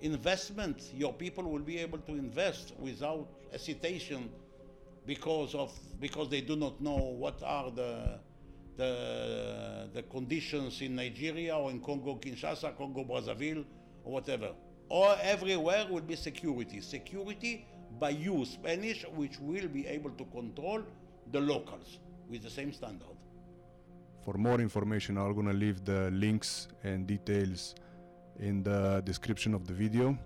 Investment. 0.00 0.90
Your 0.94 1.12
people 1.12 1.44
will 1.44 1.62
be 1.62 1.78
able 1.78 1.98
to 1.98 2.12
invest 2.12 2.72
without 2.78 3.28
hesitation 3.52 4.30
because 5.06 5.54
of 5.54 5.72
because 6.00 6.28
they 6.28 6.40
do 6.40 6.56
not 6.56 6.80
know 6.80 6.96
what 6.96 7.42
are 7.42 7.70
the 7.70 8.18
the 8.76 9.90
the 9.92 10.02
conditions 10.04 10.80
in 10.80 10.96
Nigeria 10.96 11.56
or 11.56 11.70
in 11.70 11.80
Congo 11.80 12.16
Kinshasa, 12.16 12.76
Congo 12.76 13.04
Brazzaville, 13.04 13.64
or 14.04 14.12
whatever. 14.12 14.52
Or 14.88 15.16
everywhere 15.22 15.86
will 15.88 16.00
be 16.02 16.16
security. 16.16 16.80
Security 16.80 17.66
by 17.98 18.10
you, 18.10 18.44
Spanish, 18.44 19.04
which 19.14 19.38
will 19.40 19.68
be 19.68 19.86
able 19.86 20.10
to 20.10 20.24
control 20.26 20.82
the 21.32 21.40
locals 21.40 21.98
with 22.28 22.42
the 22.42 22.50
same 22.50 22.72
standard. 22.72 23.06
For 24.24 24.34
more 24.34 24.60
information, 24.60 25.16
I'm 25.16 25.34
gonna 25.34 25.52
leave 25.52 25.84
the 25.84 26.10
links 26.10 26.68
and 26.82 27.06
details 27.06 27.74
in 28.38 28.62
the 28.62 29.02
description 29.04 29.54
of 29.54 29.66
the 29.66 29.72
video 29.72 30.16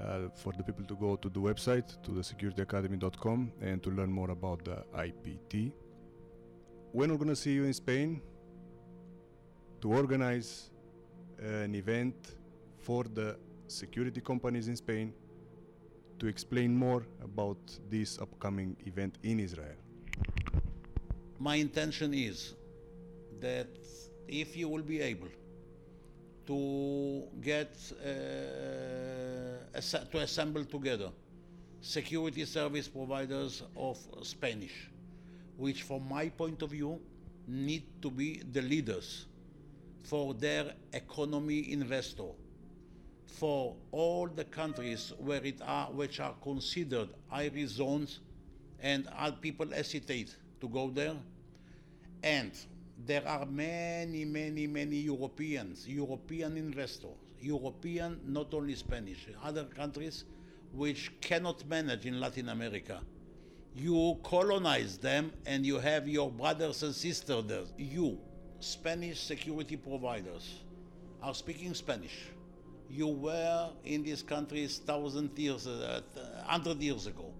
uh, 0.00 0.28
for 0.34 0.52
the 0.52 0.62
people 0.62 0.84
to 0.84 0.96
go 0.96 1.16
to 1.16 1.28
the 1.28 1.40
website 1.40 2.02
to 2.02 2.12
the 2.12 2.20
securityacademy.com 2.20 3.52
and 3.60 3.82
to 3.82 3.90
learn 3.90 4.10
more 4.10 4.30
about 4.30 4.64
the 4.64 4.84
IPT. 4.94 5.72
When 6.92 7.10
we're 7.10 7.18
gonna 7.18 7.36
see 7.36 7.52
you 7.52 7.64
in 7.64 7.72
Spain 7.72 8.22
to 9.80 9.92
organize 9.92 10.70
an 11.38 11.74
event 11.74 12.14
for 12.78 13.04
the 13.04 13.36
security 13.66 14.20
companies 14.20 14.68
in 14.68 14.76
Spain 14.76 15.12
to 16.18 16.26
explain 16.26 16.76
more 16.76 17.04
about 17.22 17.58
this 17.90 18.18
upcoming 18.18 18.76
event 18.86 19.18
in 19.22 19.40
Israel. 19.40 19.76
My 21.38 21.56
intention 21.56 22.14
is 22.14 22.54
that 23.40 23.66
if 24.28 24.56
you 24.56 24.68
will 24.68 24.82
be 24.82 25.00
able 25.00 25.32
to 26.46 27.24
get 27.40 27.76
uh, 28.04 29.21
to 29.72 30.18
assemble 30.18 30.64
together 30.64 31.10
security 31.80 32.44
service 32.44 32.88
providers 32.88 33.62
of 33.76 33.98
Spanish, 34.22 34.88
which 35.56 35.82
from 35.82 36.08
my 36.08 36.28
point 36.28 36.62
of 36.62 36.70
view 36.70 37.00
need 37.48 37.82
to 38.00 38.10
be 38.10 38.42
the 38.52 38.62
leaders 38.62 39.26
for 40.04 40.34
their 40.34 40.72
economy 40.92 41.72
investor 41.72 42.30
for 43.26 43.74
all 43.90 44.28
the 44.28 44.44
countries 44.44 45.12
where 45.18 45.42
it 45.44 45.60
are 45.62 45.90
which 45.90 46.20
are 46.20 46.34
considered 46.42 47.08
high 47.28 47.50
risk 47.54 47.74
zones 47.74 48.20
and 48.80 49.08
people 49.40 49.68
hesitate 49.70 50.36
to 50.60 50.68
go 50.68 50.90
there. 50.90 51.16
And 52.22 52.52
there 53.06 53.26
are 53.26 53.46
many, 53.46 54.24
many, 54.24 54.66
many 54.66 54.96
Europeans, 54.96 55.88
European 55.88 56.56
investors, 56.56 57.16
European, 57.42 58.20
not 58.26 58.54
only 58.54 58.74
Spanish, 58.74 59.26
other 59.42 59.64
countries 59.64 60.24
which 60.72 61.10
cannot 61.20 61.66
manage 61.68 62.06
in 62.06 62.20
Latin 62.20 62.48
America. 62.48 63.00
You 63.74 64.18
colonize 64.22 64.98
them 64.98 65.32
and 65.46 65.66
you 65.66 65.78
have 65.78 66.08
your 66.08 66.30
brothers 66.30 66.82
and 66.82 66.94
sisters 66.94 67.44
there. 67.46 67.64
You, 67.76 68.18
Spanish 68.60 69.20
security 69.20 69.76
providers, 69.76 70.60
are 71.22 71.34
speaking 71.34 71.74
Spanish. 71.74 72.28
You 72.88 73.08
were 73.08 73.70
in 73.84 74.02
these 74.02 74.22
countries 74.22 74.78
thousand 74.78 75.38
years, 75.38 75.66
uh, 75.66 76.02
hundred 76.44 76.80
years 76.80 77.06
ago. 77.06 77.32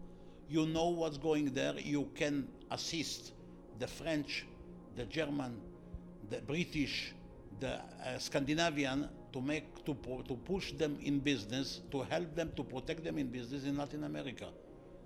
You 0.49 0.67
know 0.67 0.89
what's 0.89 1.19
going 1.19 1.53
there. 1.53 1.75
You 1.79 2.09
can 2.15 2.49
assist 2.71 3.33
the 3.79 3.87
French 3.87 4.47
the 4.97 5.05
German, 5.05 5.61
the 6.31 6.39
British, 6.41 7.15
the 7.61 7.75
uh, 7.75 8.19
Scandinavian 8.19 9.09
to 9.33 9.41
make 9.41 9.85
to 9.85 9.95
to 10.29 10.35
push 10.35 10.73
them 10.73 10.99
in 11.03 11.19
business, 11.19 11.81
to 11.91 12.03
help 12.03 12.35
them, 12.35 12.53
to 12.57 12.65
protect 12.65 13.05
them 13.05 13.19
in 13.19 13.29
business 13.29 13.65
in 13.65 13.77
Latin 13.77 14.05
America. 14.05 14.49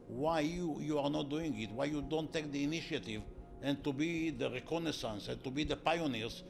Why 0.09 0.41
you 0.41 0.79
you 0.81 0.99
are 0.99 1.11
not 1.11 1.31
doing 1.31 1.59
it? 1.61 1.71
Why 1.71 1.87
you 1.87 2.03
don't 2.03 2.33
take 2.33 2.51
the 2.53 2.63
initiative 2.63 3.23
and 3.63 3.83
to 3.85 3.93
be 3.93 4.31
the 4.31 4.51
reconnaissance 4.51 5.29
and 5.29 5.43
to 5.45 5.51
be 5.51 5.65
the 5.65 5.77
pioneers 5.77 6.43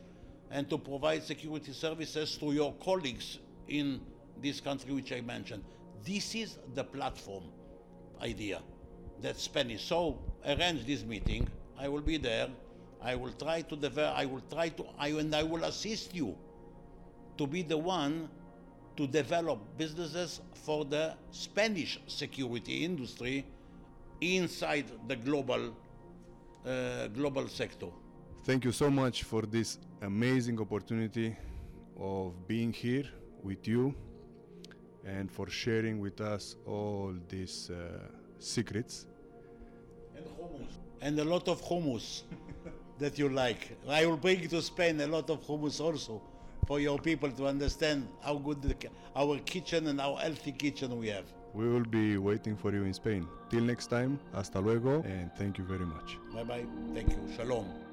and 0.50 0.68
to 0.70 0.78
provide 0.78 1.22
security 1.22 1.72
services 1.72 2.36
to 2.38 2.52
your 2.52 2.72
colleagues 2.74 3.38
in 3.68 4.00
this 4.42 4.60
country 4.60 4.92
which 4.92 5.12
I 5.12 5.20
mentioned. 5.20 5.64
This 6.04 6.34
is 6.34 6.58
the 6.74 6.84
platform 6.84 7.44
idea 8.22 8.60
that 9.22 9.38
Spanish. 9.38 9.84
So 9.84 10.18
arrange 10.46 10.86
this 10.86 11.04
meeting. 11.04 11.48
I 11.78 11.88
will 11.88 12.00
be 12.00 12.16
there. 12.16 12.48
I 13.02 13.14
will 13.14 13.32
try 13.32 13.62
to 13.62 13.76
develop. 13.76 14.16
I 14.16 14.26
will 14.26 14.42
try 14.50 14.68
to. 14.70 14.86
I 14.98 15.08
and 15.08 15.34
I 15.34 15.42
will 15.42 15.64
assist 15.64 16.14
you 16.14 16.36
to 17.36 17.46
be 17.46 17.62
the 17.62 17.76
one 17.76 18.28
to 18.96 19.06
develop 19.06 19.58
businesses 19.76 20.40
for 20.54 20.84
the 20.84 21.14
Spanish 21.30 22.00
security 22.06 22.84
industry 22.84 23.44
inside 24.20 24.86
the 25.06 25.16
global 25.16 25.74
uh, 26.66 27.06
global 27.08 27.46
sector. 27.48 27.86
Thank 28.44 28.64
you 28.64 28.72
so 28.72 28.90
much 28.90 29.22
for 29.22 29.42
this 29.42 29.78
amazing 30.02 30.60
opportunity 30.60 31.36
of 31.98 32.32
being 32.48 32.72
here 32.72 33.04
with 33.42 33.68
you 33.68 33.94
and 35.04 35.30
for 35.30 35.48
sharing 35.48 36.00
with 36.00 36.20
us 36.20 36.56
all 36.66 37.14
these 37.28 37.70
uh, 37.70 37.98
secrets. 38.38 39.06
And 40.16 40.24
hummus. 40.26 40.72
And 41.00 41.18
a 41.20 41.24
lot 41.24 41.48
of 41.48 41.62
hummus 41.62 42.22
that 42.98 43.18
you 43.18 43.28
like. 43.28 43.76
I 43.88 44.06
will 44.06 44.16
bring 44.16 44.48
to 44.48 44.62
Spain 44.62 45.00
a 45.00 45.06
lot 45.06 45.30
of 45.30 45.46
hummus 45.46 45.80
also 45.80 46.22
for 46.66 46.80
your 46.80 46.98
people 46.98 47.30
to 47.30 47.46
understand 47.46 48.08
how 48.22 48.34
good 48.36 48.60
the, 48.62 48.74
our 49.14 49.38
kitchen 49.38 49.86
and 49.86 50.00
how 50.00 50.16
healthy 50.16 50.52
kitchen 50.52 50.98
we 50.98 51.08
have. 51.08 51.24
We 51.54 51.68
will 51.68 51.84
be 51.84 52.18
waiting 52.18 52.56
for 52.56 52.72
you 52.72 52.84
in 52.84 52.92
Spain. 52.92 53.26
Till 53.48 53.62
next 53.62 53.86
time, 53.86 54.18
hasta 54.34 54.60
luego, 54.60 55.02
and 55.02 55.30
thank 55.36 55.58
you 55.58 55.64
very 55.64 55.86
much. 55.86 56.18
Bye 56.34 56.44
bye. 56.44 56.66
Thank 56.94 57.10
you. 57.10 57.18
Shalom. 57.36 57.85